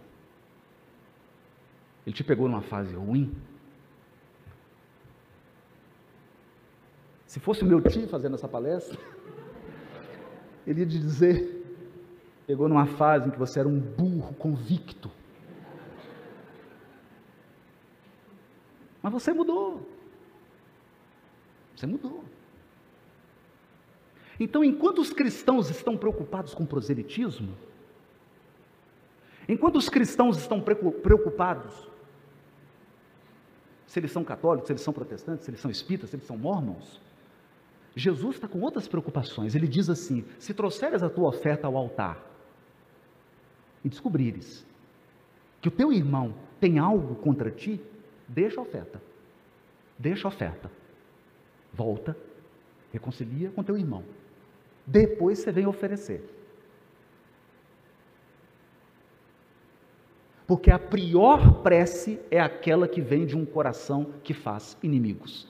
Ele 2.05 2.13
te 2.13 2.25
pegou 2.25 2.49
numa 2.49 2.63
fase 2.63 2.93
ruim. 2.97 3.33
Se 7.27 7.39
fosse 7.39 7.63
o 7.63 7.67
meu 7.67 7.81
tio 7.81 8.09
fazendo 8.09 8.35
essa 8.35 8.49
palestra, 8.49 8.99
ele 10.67 10.81
ia 10.81 10.87
te 10.87 10.99
dizer: 10.99 11.65
pegou 12.45 12.69
numa 12.69 12.87
fase 12.87 13.29
em 13.29 13.31
que 13.31 13.39
você 13.39 13.61
era 13.61 13.69
um 13.69 13.79
burro 13.79 14.35
convicto. 14.35 15.09
Mas 19.01 19.13
você 19.13 19.33
mudou. 19.33 19.89
Você 21.77 21.87
mudou. 21.87 22.25
Então, 24.39 24.65
enquanto 24.65 25.01
os 25.01 25.13
cristãos 25.13 25.71
estão 25.71 25.97
preocupados 25.97 26.55
com 26.55 26.67
proselitismo, 26.67 27.55
enquanto 29.49 29.77
os 29.77 29.89
cristãos 29.89 30.39
estão 30.39 30.61
preocupados 30.61 31.89
se 33.87 34.01
eles 34.01 34.11
são 34.11 34.25
católicos, 34.25 34.67
se 34.67 34.73
eles 34.73 34.83
são 34.83 34.93
protestantes, 34.93 35.45
se 35.45 35.51
eles 35.51 35.61
são 35.61 35.71
espíritas, 35.71 36.11
se 36.11 36.17
eles 36.17 36.27
são 36.27 36.37
mormons. 36.37 37.01
Jesus 37.95 38.35
está 38.35 38.49
com 38.49 38.61
outras 38.61 38.89
preocupações. 38.89 39.55
Ele 39.55 39.69
diz 39.69 39.89
assim: 39.89 40.25
se 40.39 40.53
trouxeres 40.53 41.01
a 41.03 41.09
tua 41.09 41.29
oferta 41.29 41.69
ao 41.69 41.77
altar 41.77 42.21
e 43.85 43.89
descobrires 43.89 44.67
que 45.61 45.69
o 45.69 45.71
teu 45.71 45.93
irmão 45.93 46.35
tem 46.59 46.79
algo 46.79 47.15
contra 47.15 47.51
ti, 47.53 47.81
deixa 48.27 48.59
a 48.59 48.63
oferta. 48.63 49.01
Deixa 49.97 50.27
a 50.27 50.31
oferta. 50.31 50.71
Volta, 51.73 52.17
reconcilia 52.93 53.51
com 53.51 53.63
teu 53.63 53.79
irmão. 53.79 54.03
Depois 54.87 55.39
você 55.39 55.51
vem 55.51 55.67
oferecer. 55.67 56.23
Porque 60.47 60.71
a 60.71 60.79
pior 60.79 61.63
prece 61.63 62.21
é 62.31 62.39
aquela 62.39 62.87
que 62.87 63.01
vem 63.01 63.25
de 63.25 63.37
um 63.37 63.47
coração 63.47 64.13
que 64.23 64.35
faz 64.35 64.77
inimigos. 64.83 65.49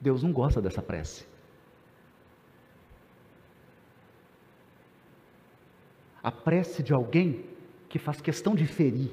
Deus 0.00 0.22
não 0.22 0.32
gosta 0.32 0.60
dessa 0.60 0.82
prece. 0.82 1.26
A 6.22 6.30
prece 6.30 6.82
de 6.82 6.92
alguém 6.92 7.46
que 7.88 7.98
faz 7.98 8.20
questão 8.20 8.54
de 8.54 8.66
ferir. 8.66 9.10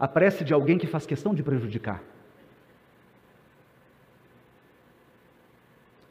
A 0.00 0.08
prece 0.08 0.42
de 0.42 0.52
alguém 0.52 0.78
que 0.78 0.86
faz 0.88 1.06
questão 1.06 1.34
de 1.34 1.42
prejudicar. 1.42 2.02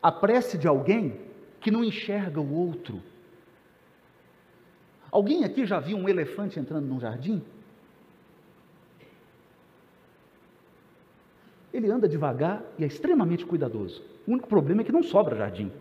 a 0.01 0.11
prece 0.11 0.57
de 0.57 0.67
alguém 0.67 1.19
que 1.59 1.69
não 1.69 1.83
enxerga 1.83 2.39
o 2.39 2.53
outro. 2.53 3.01
Alguém 5.11 5.43
aqui 5.43 5.65
já 5.65 5.79
viu 5.79 5.97
um 5.97 6.07
elefante 6.07 6.59
entrando 6.59 6.85
num 6.85 6.99
jardim? 6.99 7.43
Ele 11.73 11.91
anda 11.91 12.07
devagar 12.07 12.63
e 12.77 12.83
é 12.83 12.87
extremamente 12.87 13.45
cuidadoso. 13.45 14.01
O 14.25 14.31
único 14.31 14.47
problema 14.47 14.81
é 14.81 14.83
que 14.83 14.91
não 14.91 15.03
sobra 15.03 15.35
jardim. 15.35 15.71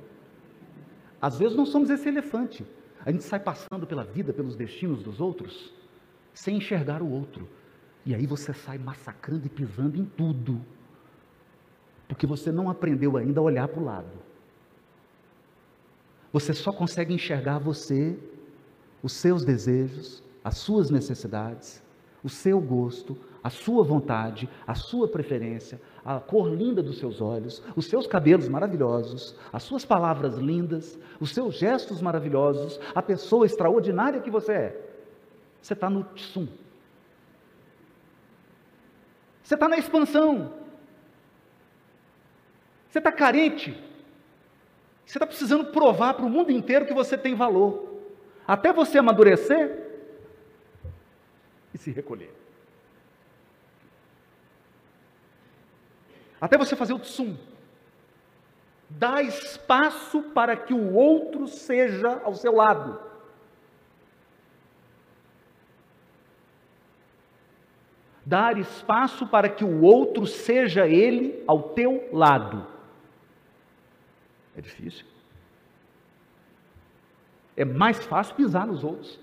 Às 1.20 1.38
vezes 1.38 1.56
nós 1.56 1.68
somos 1.68 1.90
esse 1.90 2.09
elefante. 2.09 2.66
A 3.04 3.12
gente 3.12 3.24
sai 3.24 3.40
passando 3.40 3.86
pela 3.86 4.04
vida, 4.04 4.32
pelos 4.32 4.56
destinos 4.56 5.02
dos 5.02 5.20
outros, 5.20 5.72
sem 6.34 6.56
enxergar 6.56 7.02
o 7.02 7.11
outro. 7.11 7.48
E 8.09 8.14
aí 8.14 8.26
você 8.26 8.52
sai 8.52 8.78
massacrando 8.78 9.46
e 9.46 9.48
pisando 9.48 9.96
em 9.96 10.04
tudo 10.04 10.61
porque 12.09 12.26
você 12.26 12.50
não 12.50 12.70
aprendeu 12.70 13.16
ainda 13.18 13.38
a 13.38 13.42
olhar 13.42 13.68
para 13.68 13.80
o 13.80 13.84
lado. 13.84 14.09
Você 16.32 16.54
só 16.54 16.72
consegue 16.72 17.12
enxergar 17.12 17.59
você, 17.59 18.18
os 19.02 19.12
seus 19.12 19.44
desejos, 19.44 20.22
as 20.42 20.56
suas 20.56 20.90
necessidades, 20.90 21.82
o 22.24 22.28
seu 22.28 22.61
gosto, 22.61 23.16
a 23.44 23.50
sua 23.50 23.84
vontade, 23.84 24.48
a 24.66 24.74
sua 24.74 25.06
preferência, 25.06 25.80
a 26.04 26.18
cor 26.18 26.48
linda 26.52 26.82
dos 26.82 26.98
seus 26.98 27.20
olhos, 27.20 27.62
os 27.76 27.86
seus 27.86 28.06
cabelos 28.06 28.48
maravilhosos, 28.48 29.36
as 29.52 29.62
suas 29.62 29.84
palavras 29.84 30.36
lindas, 30.38 30.98
os 31.20 31.32
seus 31.32 31.54
gestos 31.54 32.00
maravilhosos, 32.00 32.80
a 32.94 33.02
pessoa 33.02 33.46
extraordinária 33.46 34.20
que 34.20 34.30
você 34.30 34.52
é. 34.52 34.90
Você 35.61 35.74
está 35.74 35.88
no 35.90 36.04
tsum. 36.14 36.48
Você 39.49 39.55
está 39.55 39.66
na 39.66 39.78
expansão. 39.78 40.53
Você 42.90 42.99
está 42.99 43.11
carente. 43.11 43.72
Você 45.07 45.16
está 45.16 45.26
precisando 45.26 45.72
provar 45.72 46.12
para 46.12 46.26
o 46.26 46.28
mundo 46.28 46.53
inteiro 46.53 46.84
que 46.84 46.92
você 46.92 47.16
tem 47.16 47.34
valor. 47.34 47.99
Até 48.46 48.74
você 48.74 48.99
amadurecer 48.99 50.05
e 51.72 51.78
se 51.78 51.90
recolher. 51.90 52.30
Até 56.38 56.59
você 56.59 56.76
fazer 56.76 56.92
o 56.92 56.99
tsum. 56.99 57.34
Dá 58.90 59.22
espaço 59.22 60.24
para 60.34 60.59
que 60.59 60.74
o 60.74 60.92
outro 60.92 61.49
seja 61.49 62.20
ao 62.22 62.34
seu 62.34 62.53
lado. 62.53 63.01
Dar 68.29 68.59
espaço 68.59 69.26
para 69.26 69.49
que 69.49 69.64
o 69.64 69.81
outro 69.81 70.26
seja 70.26 70.87
ele 70.87 71.43
ao 71.47 71.70
teu 71.70 72.11
lado. 72.12 72.66
É 74.55 74.61
difícil. 74.61 75.07
É 77.57 77.64
mais 77.64 78.05
fácil 78.05 78.35
pisar 78.35 78.66
nos 78.66 78.85
outros. 78.85 79.18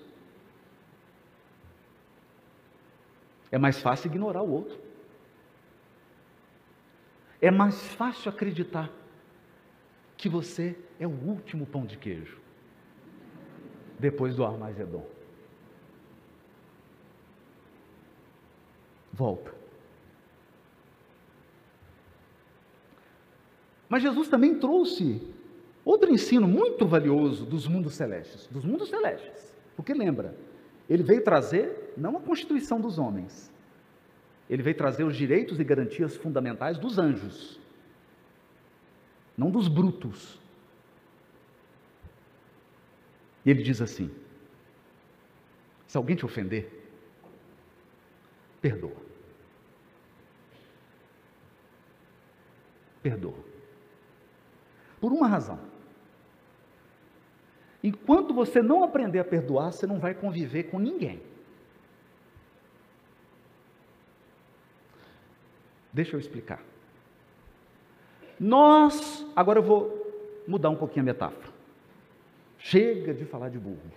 É 3.51 3.60
mais 3.60 3.80
fácil 3.80 4.08
ignorar 4.08 4.41
o 4.41 4.51
outro. 4.51 4.76
É 7.39 7.51
mais 7.51 7.80
fácil 7.93 8.32
acreditar 8.32 8.89
que 10.18 10.28
você 10.28 10.76
é 10.99 11.06
o 11.06 11.12
último 11.12 11.68
pão 11.68 11.86
de 11.86 11.95
queijo 11.95 12.39
depois 13.99 14.36
do 14.36 14.43
Armagedon. 14.43 15.14
Volta. 19.16 19.53
Mas 23.88 24.03
Jesus 24.03 24.28
também 24.28 24.59
trouxe 24.59 25.22
outro 25.86 26.11
ensino 26.11 26.45
muito 26.45 26.86
valioso 26.86 27.45
dos 27.45 27.66
mundos 27.66 27.93
celestes, 27.93 28.45
dos 28.47 28.66
mundos 28.66 28.89
celestes. 28.89 29.55
Porque 29.74 29.93
lembra, 29.93 30.36
ele 30.89 31.01
veio 31.01 31.24
trazer 31.24 31.93
não 31.95 32.18
a 32.18 32.20
constituição 32.20 32.82
dos 32.82 32.99
homens, 32.99 33.49
ele 34.49 34.61
veio 34.61 34.76
trazer 34.76 35.05
os 35.05 35.16
direitos 35.16 35.61
e 35.61 35.63
garantias 35.63 36.18
fundamentais 36.18 36.78
dos 36.78 36.97
anjos, 36.97 37.57
não 39.38 39.49
dos 39.49 39.70
brutos. 39.70 40.41
E 43.45 43.49
ele 43.49 43.63
diz 43.63 43.82
assim: 43.82 44.11
se 45.88 45.95
alguém 45.95 46.18
te 46.18 46.26
ofender, 46.26 46.70
perdoa. 48.61 49.05
Perdoa. 53.06 53.38
Por 54.99 55.12
uma 55.12 55.28
razão. 55.28 55.60
Enquanto 57.84 58.34
você 58.34 58.64
não 58.64 58.84
aprender 58.84 59.20
a 59.20 59.24
perdoar, 59.24 59.72
você 59.72 59.86
não 59.86 59.99
vai 59.99 60.16
conviver 60.16 60.64
com 60.72 60.80
ninguém. 60.80 61.22
Deixa 65.93 66.16
eu 66.16 66.20
explicar. 66.20 66.64
Nós, 68.39 69.24
agora 69.36 69.60
eu 69.60 69.64
vou 69.64 70.43
mudar 70.47 70.72
um 70.72 70.76
pouquinho 70.76 71.03
a 71.03 71.06
metáfora. 71.06 71.53
Chega 72.58 73.14
de 73.14 73.24
falar 73.24 73.49
de 73.49 73.60
burro. 73.60 73.91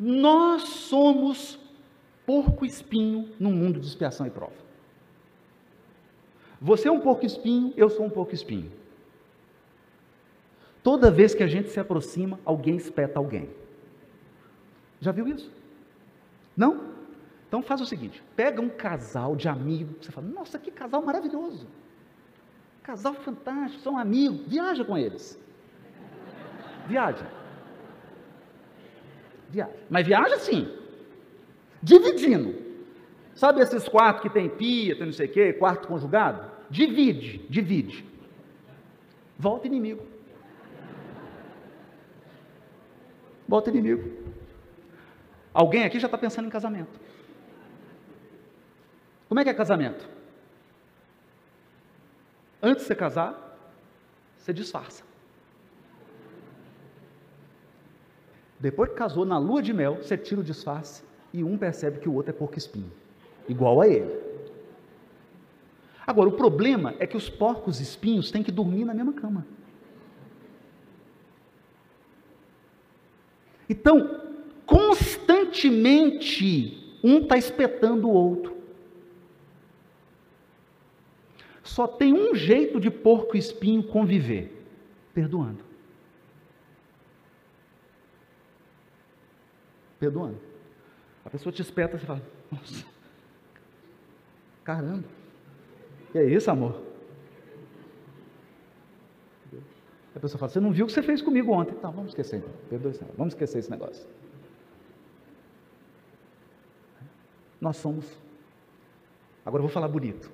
Nós 0.00 0.62
somos 0.62 1.60
porco 2.24 2.64
espinho 2.64 3.30
num 3.38 3.52
mundo 3.52 3.78
de 3.78 3.86
expiação 3.86 4.26
e 4.26 4.30
prova. 4.30 4.67
Você 6.60 6.88
é 6.88 6.92
um 6.92 7.00
porco 7.00 7.24
espinho, 7.24 7.72
eu 7.76 7.88
sou 7.88 8.04
um 8.04 8.10
porco 8.10 8.34
espinho. 8.34 8.70
Toda 10.82 11.10
vez 11.10 11.34
que 11.34 11.42
a 11.42 11.46
gente 11.46 11.68
se 11.70 11.78
aproxima, 11.78 12.38
alguém 12.44 12.76
espeta 12.76 13.18
alguém. 13.18 13.48
Já 15.00 15.12
viu 15.12 15.28
isso? 15.28 15.50
Não? 16.56 16.88
Então 17.46 17.62
faz 17.62 17.80
o 17.80 17.86
seguinte: 17.86 18.22
pega 18.34 18.60
um 18.60 18.68
casal 18.68 19.36
de 19.36 19.48
amigos, 19.48 20.06
você 20.06 20.12
fala, 20.12 20.26
nossa, 20.26 20.58
que 20.58 20.70
casal 20.70 21.02
maravilhoso. 21.02 21.66
Casal 22.82 23.14
fantástico, 23.14 23.82
são 23.82 23.98
amigos, 23.98 24.40
viaja 24.46 24.84
com 24.84 24.96
eles. 24.96 25.38
Viaja. 26.86 27.26
Viaja. 29.50 29.72
Mas 29.88 30.06
viaja 30.06 30.38
sim. 30.38 30.68
Dividindo. 31.82 32.57
Sabe 33.38 33.60
esses 33.60 33.88
quartos 33.88 34.22
que 34.22 34.28
tem 34.28 34.48
pia, 34.48 34.96
tem 34.96 35.06
não 35.06 35.12
sei 35.12 35.26
o 35.26 35.32
quê, 35.32 35.52
quarto 35.52 35.86
conjugado? 35.86 36.50
Divide, 36.68 37.38
divide. 37.48 38.04
Volta 39.38 39.68
inimigo. 39.68 40.04
Volta 43.46 43.70
inimigo. 43.70 44.10
Alguém 45.54 45.84
aqui 45.84 46.00
já 46.00 46.08
está 46.08 46.18
pensando 46.18 46.46
em 46.46 46.50
casamento. 46.50 46.98
Como 49.28 49.38
é 49.38 49.44
que 49.44 49.50
é 49.50 49.54
casamento? 49.54 50.08
Antes 52.60 52.82
de 52.82 52.88
você 52.88 52.96
casar, 52.96 53.56
você 54.36 54.52
disfarça. 54.52 55.04
Depois 58.58 58.90
que 58.90 58.96
casou, 58.96 59.24
na 59.24 59.38
lua 59.38 59.62
de 59.62 59.72
mel, 59.72 60.02
você 60.02 60.18
tira 60.18 60.40
o 60.40 60.44
disfarce 60.44 61.04
e 61.32 61.44
um 61.44 61.56
percebe 61.56 62.00
que 62.00 62.08
o 62.08 62.14
outro 62.14 62.32
é 62.32 62.34
porco 62.34 62.58
espinho, 62.58 62.90
igual 63.48 63.80
a 63.80 63.88
ele. 63.88 64.16
Agora, 66.06 66.28
o 66.28 66.32
problema 66.32 66.94
é 66.98 67.06
que 67.06 67.16
os 67.16 67.28
porcos 67.28 67.80
espinhos 67.80 68.30
têm 68.30 68.42
que 68.42 68.52
dormir 68.52 68.84
na 68.84 68.94
mesma 68.94 69.12
cama. 69.12 69.46
Então, 73.68 74.22
constantemente, 74.64 76.96
um 77.04 77.18
está 77.18 77.36
espetando 77.36 78.08
o 78.08 78.12
outro. 78.12 78.56
Só 81.62 81.86
tem 81.86 82.14
um 82.14 82.34
jeito 82.34 82.80
de 82.80 82.90
porco 82.90 83.36
espinho 83.36 83.82
conviver: 83.82 84.66
perdoando. 85.12 85.62
Perdoando. 90.00 90.40
A 91.24 91.28
pessoa 91.28 91.52
te 91.52 91.60
espeta 91.60 91.98
você 91.98 92.06
fala: 92.06 92.22
Nossa, 92.50 92.86
caramba, 94.68 95.08
que 96.12 96.18
é 96.18 96.24
isso, 96.24 96.50
amor? 96.50 96.78
A 100.14 100.20
pessoa 100.20 100.38
fala: 100.38 100.50
Você 100.50 100.60
não 100.60 100.70
viu 100.70 100.84
o 100.84 100.88
que 100.88 100.92
você 100.92 101.02
fez 101.02 101.22
comigo 101.22 101.50
ontem? 101.52 101.74
Tá, 101.76 101.88
vamos 101.88 102.10
esquecer 102.10 102.36
então. 102.36 102.50
Perdoe, 102.68 102.92
vamos 103.16 103.32
esquecer 103.32 103.60
esse 103.60 103.70
negócio. 103.70 104.06
Nós 107.58 107.78
somos. 107.78 108.18
Agora 109.46 109.62
eu 109.62 109.66
vou 109.66 109.72
falar 109.72 109.88
bonito. 109.88 110.30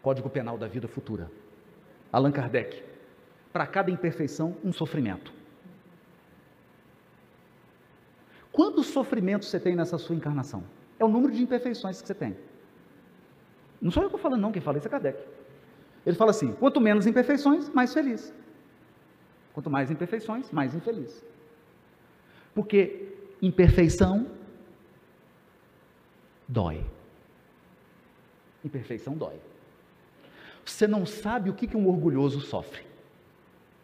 Código 0.00 0.30
Penal 0.30 0.56
da 0.56 0.66
Vida 0.66 0.88
Futura. 0.88 1.30
Allan 2.10 2.32
Kardec. 2.32 2.82
Para 3.52 3.66
cada 3.66 3.90
imperfeição, 3.90 4.56
um 4.64 4.72
sofrimento. 4.72 5.34
Quantos 8.50 8.86
sofrimentos 8.86 9.48
você 9.48 9.60
tem 9.60 9.76
nessa 9.76 9.98
sua 9.98 10.16
encarnação? 10.16 10.64
É 10.98 11.04
o 11.04 11.08
número 11.08 11.34
de 11.34 11.42
imperfeições 11.42 12.00
que 12.00 12.06
você 12.06 12.14
tem. 12.14 12.49
Não 13.80 13.90
sou 13.90 14.02
eu 14.02 14.08
que 14.08 14.16
estou 14.16 14.22
falando, 14.22 14.42
não, 14.42 14.52
quem 14.52 14.60
fala 14.60 14.78
isso 14.78 14.86
é 14.86 14.90
Kardec. 14.90 15.18
Ele 16.04 16.16
fala 16.16 16.30
assim: 16.30 16.52
quanto 16.52 16.80
menos 16.80 17.06
imperfeições, 17.06 17.68
mais 17.70 17.92
feliz. 17.92 18.32
Quanto 19.52 19.70
mais 19.70 19.90
imperfeições, 19.90 20.50
mais 20.50 20.74
infeliz. 20.74 21.24
Porque 22.54 23.08
imperfeição 23.42 24.30
dói. 26.46 26.84
Imperfeição 28.64 29.14
dói. 29.14 29.40
Você 30.64 30.86
não 30.86 31.04
sabe 31.04 31.50
o 31.50 31.54
que 31.54 31.76
um 31.76 31.88
orgulhoso 31.88 32.40
sofre. 32.40 32.84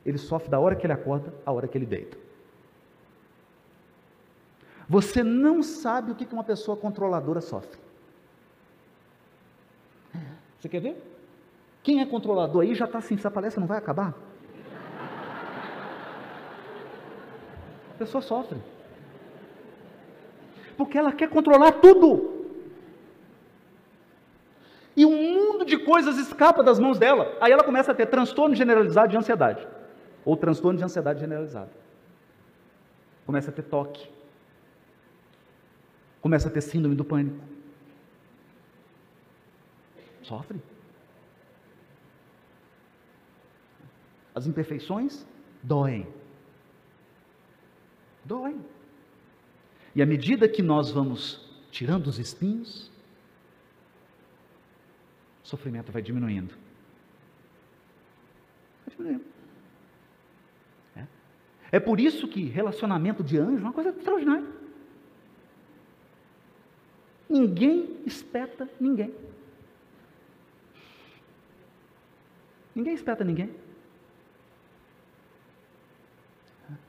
Ele 0.05 0.18
sofre 0.18 0.49
da 0.49 0.61
hora 0.61 0.76
que 0.76 0.86
ele 0.86 0.92
acorda 0.92 1.34
à 1.44 1.51
hora 1.51 1.66
que 1.66 1.76
ele 1.76 1.86
deita. 1.86 2.16
Você 4.88 5.24
não 5.24 5.62
sabe 5.62 6.12
o 6.12 6.14
que 6.14 6.32
uma 6.32 6.44
pessoa 6.44 6.76
controladora 6.76 7.40
sofre. 7.40 7.86
Você 10.66 10.70
quer 10.70 10.80
ver? 10.80 10.96
Quem 11.80 12.00
é 12.00 12.06
controlador 12.06 12.62
aí 12.62 12.74
já 12.74 12.86
está 12.86 12.98
assim, 12.98 13.14
essa 13.14 13.30
palestra 13.30 13.60
não 13.60 13.68
vai 13.68 13.78
acabar? 13.78 14.12
A 17.94 17.98
pessoa 17.98 18.20
sofre. 18.20 18.58
Porque 20.76 20.98
ela 20.98 21.12
quer 21.12 21.28
controlar 21.28 21.70
tudo. 21.70 22.48
E 24.96 25.06
um 25.06 25.34
mundo 25.34 25.64
de 25.64 25.78
coisas 25.78 26.18
escapa 26.18 26.64
das 26.64 26.80
mãos 26.80 26.98
dela. 26.98 27.36
Aí 27.40 27.52
ela 27.52 27.62
começa 27.62 27.92
a 27.92 27.94
ter 27.94 28.06
transtorno 28.06 28.56
generalizado 28.56 29.08
de 29.08 29.16
ansiedade. 29.16 29.64
Ou 30.24 30.36
transtorno 30.36 30.78
de 30.78 30.84
ansiedade 30.84 31.20
generalizado. 31.20 31.70
Começa 33.24 33.50
a 33.50 33.54
ter 33.54 33.62
toque. 33.62 34.10
Começa 36.20 36.48
a 36.48 36.50
ter 36.50 36.60
síndrome 36.60 36.96
do 36.96 37.04
pânico. 37.04 37.55
Sofre. 40.27 40.61
As 44.35 44.47
imperfeições 44.47 45.24
doem. 45.62 46.07
Doem. 48.24 48.61
E 49.95 50.03
à 50.03 50.07
medida 50.07 50.49
que 50.49 50.62
nós 50.62 50.91
vamos 50.91 51.49
tirando 51.70 52.09
os 52.09 52.18
espinhos, 52.18 52.91
o 55.45 55.47
sofrimento 55.47 55.93
vai 55.93 56.03
diminuindo. 56.03 56.55
Vai 58.85 58.97
diminuindo. 58.97 59.24
É. 60.97 61.07
é 61.70 61.81
por 61.81 62.01
isso 62.01 62.27
que 62.27 62.45
relacionamento 62.47 63.22
de 63.22 63.39
anjo 63.39 63.59
é 63.59 63.61
uma 63.61 63.72
coisa 63.72 63.91
extraordinária. 63.91 64.49
Ninguém 67.31 68.01
espeta 68.05 68.68
ninguém. 68.81 69.14
Ninguém 72.77 72.93
espeta 72.93 73.24
ninguém. 73.24 73.51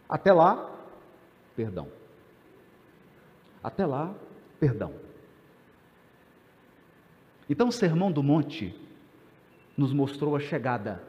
Até 0.09 0.33
lá, 0.33 0.69
perdão. 1.55 1.87
Até 3.63 3.85
lá, 3.85 4.13
perdão. 4.59 4.93
Então, 7.49 7.69
o 7.69 7.71
Sermão 7.71 8.11
do 8.11 8.21
Monte 8.21 8.77
nos 9.77 9.93
mostrou 9.93 10.35
a 10.35 10.41
chegada. 10.41 11.01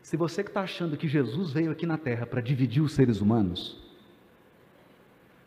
Se 0.00 0.16
você 0.16 0.42
que 0.42 0.48
está 0.48 0.62
achando 0.62 0.96
que 0.96 1.06
Jesus 1.06 1.52
veio 1.52 1.70
aqui 1.70 1.84
na 1.84 1.98
terra 1.98 2.24
para 2.24 2.40
dividir 2.40 2.82
os 2.82 2.92
seres 2.92 3.20
humanos, 3.20 3.78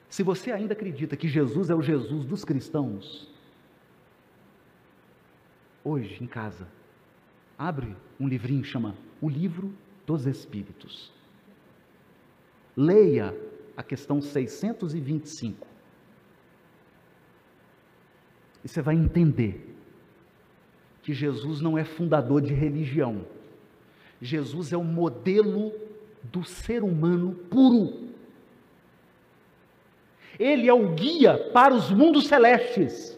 se 0.08 0.22
você 0.22 0.52
ainda 0.52 0.74
acredita 0.74 1.18
que 1.18 1.28
Jesus 1.28 1.72
é 1.72 1.76
o 1.76 1.82
Jesus 1.82 2.26
dos 2.26 2.46
cristãos, 2.46 3.28
hoje 5.84 6.24
em 6.24 6.28
casa, 6.28 6.77
abre 7.58 7.96
um 8.20 8.28
livrinho 8.28 8.64
chama 8.64 8.96
O 9.20 9.28
Livro 9.28 9.74
dos 10.06 10.26
Espíritos. 10.26 11.12
Leia 12.76 13.36
a 13.76 13.82
questão 13.82 14.22
625. 14.22 15.68
E 18.64 18.68
você 18.68 18.82
vai 18.82 18.96
entender 18.96 19.76
que 21.02 21.14
Jesus 21.14 21.62
não 21.62 21.78
é 21.78 21.84
fundador 21.84 22.42
de 22.42 22.54
religião. 22.54 23.26
Jesus 24.22 24.74
é 24.74 24.78
o 24.78 24.84
modelo 24.84 25.74
do 26.24 26.44
ser 26.44 26.84
humano 26.84 27.34
puro. 27.50 28.08
Ele 30.40 30.68
é 30.68 30.74
o 30.74 30.94
guia 30.94 31.38
para 31.52 31.74
os 31.74 31.90
mundos 31.92 32.28
celestes. 32.28 33.18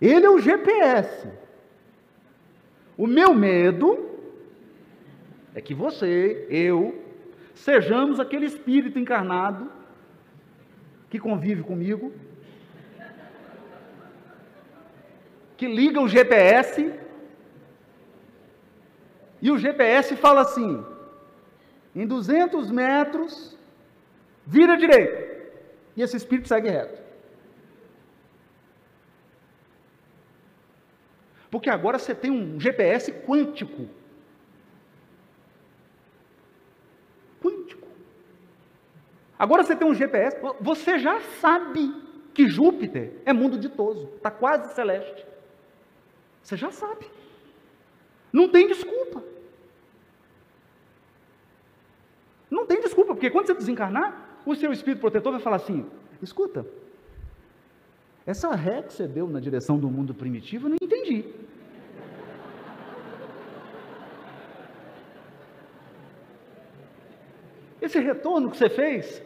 Ele 0.00 0.26
é 0.26 0.30
o 0.30 0.38
GPS. 0.38 1.45
O 2.96 3.06
meu 3.06 3.34
medo 3.34 4.10
é 5.54 5.60
que 5.60 5.74
você, 5.74 6.46
eu, 6.50 7.02
sejamos 7.54 8.18
aquele 8.18 8.46
espírito 8.46 8.98
encarnado 8.98 9.70
que 11.10 11.18
convive 11.18 11.62
comigo, 11.62 12.12
que 15.56 15.66
liga 15.66 16.00
o 16.00 16.08
GPS 16.08 16.92
e 19.40 19.50
o 19.50 19.58
GPS 19.58 20.16
fala 20.16 20.42
assim: 20.42 20.84
em 21.94 22.06
200 22.06 22.70
metros, 22.70 23.56
vira 24.46 24.74
à 24.74 24.76
direita. 24.76 25.36
E 25.96 26.02
esse 26.02 26.16
espírito 26.16 26.48
segue 26.48 26.68
reto. 26.68 27.05
Porque 31.50 31.70
agora 31.70 31.98
você 31.98 32.14
tem 32.14 32.30
um 32.30 32.58
GPS 32.58 33.12
quântico. 33.12 33.88
Quântico. 37.42 37.86
Agora 39.38 39.62
você 39.62 39.76
tem 39.76 39.86
um 39.86 39.94
GPS, 39.94 40.36
você 40.60 40.98
já 40.98 41.20
sabe 41.40 41.94
que 42.32 42.48
Júpiter 42.48 43.12
é 43.24 43.32
mundo 43.32 43.58
ditoso, 43.58 44.10
está 44.16 44.30
quase 44.30 44.74
celeste. 44.74 45.24
Você 46.42 46.56
já 46.56 46.70
sabe. 46.70 47.06
Não 48.32 48.48
tem 48.48 48.66
desculpa. 48.66 49.22
Não 52.50 52.66
tem 52.66 52.80
desculpa, 52.80 53.14
porque 53.14 53.30
quando 53.30 53.46
você 53.46 53.54
desencarnar, 53.54 54.40
o 54.46 54.54
seu 54.54 54.72
espírito 54.72 55.00
protetor 55.00 55.32
vai 55.32 55.40
falar 55.40 55.56
assim: 55.56 55.90
escuta, 56.22 56.66
essa 58.26 58.52
ré 58.56 58.82
que 58.82 58.92
você 58.92 59.06
deu 59.06 59.28
na 59.28 59.38
direção 59.38 59.78
do 59.78 59.88
mundo 59.88 60.12
primitivo, 60.12 60.66
eu 60.66 60.70
não 60.70 60.76
entendi. 60.82 61.24
Esse 67.80 68.00
retorno 68.00 68.50
que 68.50 68.56
você 68.56 68.68
fez, 68.68 69.22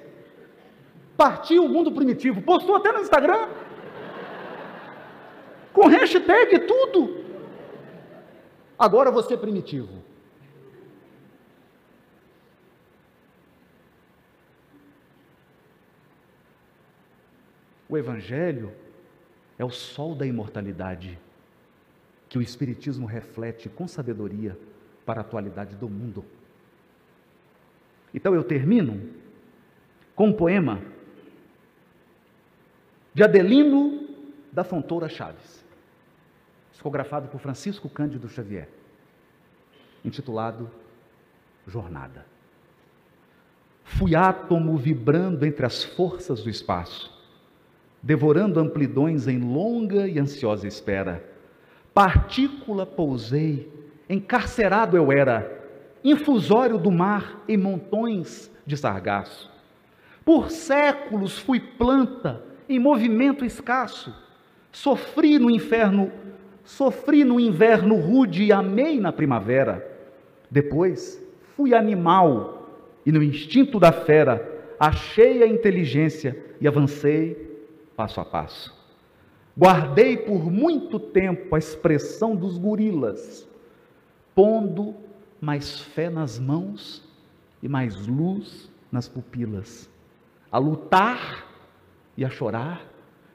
partiu 1.16 1.64
o 1.64 1.68
mundo 1.68 1.90
primitivo, 1.92 2.42
postou 2.42 2.76
até 2.76 2.92
no 2.92 3.00
Instagram, 3.00 3.48
com 5.72 5.86
hashtag 5.86 6.56
e 6.56 6.58
tudo. 6.58 7.24
Agora 8.78 9.10
você 9.10 9.32
é 9.32 9.36
primitivo. 9.38 10.02
O 17.88 17.96
Evangelho 17.96 18.72
é 19.60 19.64
o 19.64 19.70
sol 19.70 20.14
da 20.14 20.24
imortalidade 20.24 21.18
que 22.30 22.38
o 22.38 22.40
Espiritismo 22.40 23.06
reflete 23.06 23.68
com 23.68 23.86
sabedoria 23.86 24.58
para 25.04 25.20
a 25.20 25.22
atualidade 25.22 25.76
do 25.76 25.86
mundo. 25.86 26.24
Então 28.14 28.34
eu 28.34 28.42
termino 28.42 29.12
com 30.16 30.28
um 30.28 30.32
poema 30.32 30.80
de 33.12 33.22
Adelino 33.22 34.08
da 34.50 34.64
Fontoura 34.64 35.10
Chaves, 35.10 35.62
psicografado 36.72 37.28
por 37.28 37.38
Francisco 37.38 37.86
Cândido 37.86 38.30
Xavier, 38.30 38.70
intitulado 40.02 40.70
Jornada. 41.66 42.24
Fui 43.84 44.14
átomo 44.14 44.78
vibrando 44.78 45.44
entre 45.44 45.66
as 45.66 45.84
forças 45.84 46.42
do 46.42 46.48
espaço 46.48 47.19
devorando 48.02 48.58
amplidões 48.58 49.28
em 49.28 49.38
longa 49.38 50.08
e 50.08 50.18
ansiosa 50.18 50.66
espera. 50.66 51.22
Partícula 51.92 52.86
pousei, 52.86 53.70
encarcerado 54.08 54.96
eu 54.96 55.12
era, 55.12 55.60
infusório 56.02 56.78
do 56.78 56.90
mar 56.90 57.42
em 57.48 57.56
montões 57.56 58.50
de 58.66 58.76
sargaço. 58.76 59.50
Por 60.24 60.50
séculos 60.50 61.38
fui 61.38 61.60
planta 61.60 62.42
em 62.68 62.78
movimento 62.78 63.44
escasso, 63.44 64.14
sofri 64.70 65.38
no 65.38 65.50
inferno, 65.50 66.10
sofri 66.64 67.24
no 67.24 67.40
inverno 67.40 67.96
rude 67.96 68.44
e 68.44 68.52
amei 68.52 69.00
na 69.00 69.12
primavera. 69.12 69.86
Depois 70.50 71.20
fui 71.56 71.74
animal 71.74 72.68
e 73.04 73.12
no 73.12 73.22
instinto 73.22 73.78
da 73.78 73.92
fera 73.92 74.48
achei 74.78 75.42
a 75.42 75.46
inteligência 75.46 76.36
e 76.60 76.68
avancei 76.68 77.49
passo 78.00 78.18
a 78.18 78.24
passo. 78.24 78.74
Guardei 79.54 80.16
por 80.16 80.50
muito 80.50 80.98
tempo 80.98 81.54
a 81.54 81.58
expressão 81.58 82.34
dos 82.34 82.56
gorilas, 82.56 83.46
pondo 84.34 84.94
mais 85.38 85.80
fé 85.80 86.08
nas 86.08 86.38
mãos 86.38 87.06
e 87.62 87.68
mais 87.68 88.06
luz 88.06 88.72
nas 88.90 89.06
pupilas, 89.06 89.90
a 90.50 90.56
lutar 90.56 91.46
e 92.16 92.24
a 92.24 92.30
chorar 92.30 92.86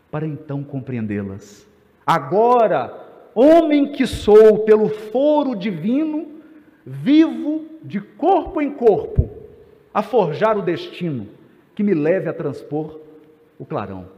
para 0.09 0.25
então 0.25 0.63
compreendê-las. 0.63 1.69
Agora, 2.03 3.29
homem 3.35 3.91
que 3.91 4.07
sou 4.07 4.65
pelo 4.65 4.89
foro 4.89 5.55
divino, 5.55 6.41
vivo 6.83 7.67
de 7.83 8.01
corpo 8.01 8.59
em 8.59 8.73
corpo, 8.73 9.29
a 9.93 10.01
forjar 10.01 10.57
o 10.57 10.63
destino 10.63 11.27
que 11.75 11.83
me 11.83 11.93
leve 11.93 12.27
a 12.27 12.33
transpor 12.33 12.99
o 13.59 13.65
clarão 13.65 14.14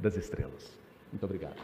das 0.00 0.16
estrelas. 0.16 0.72
Muito 1.12 1.24
obrigado. 1.24 1.56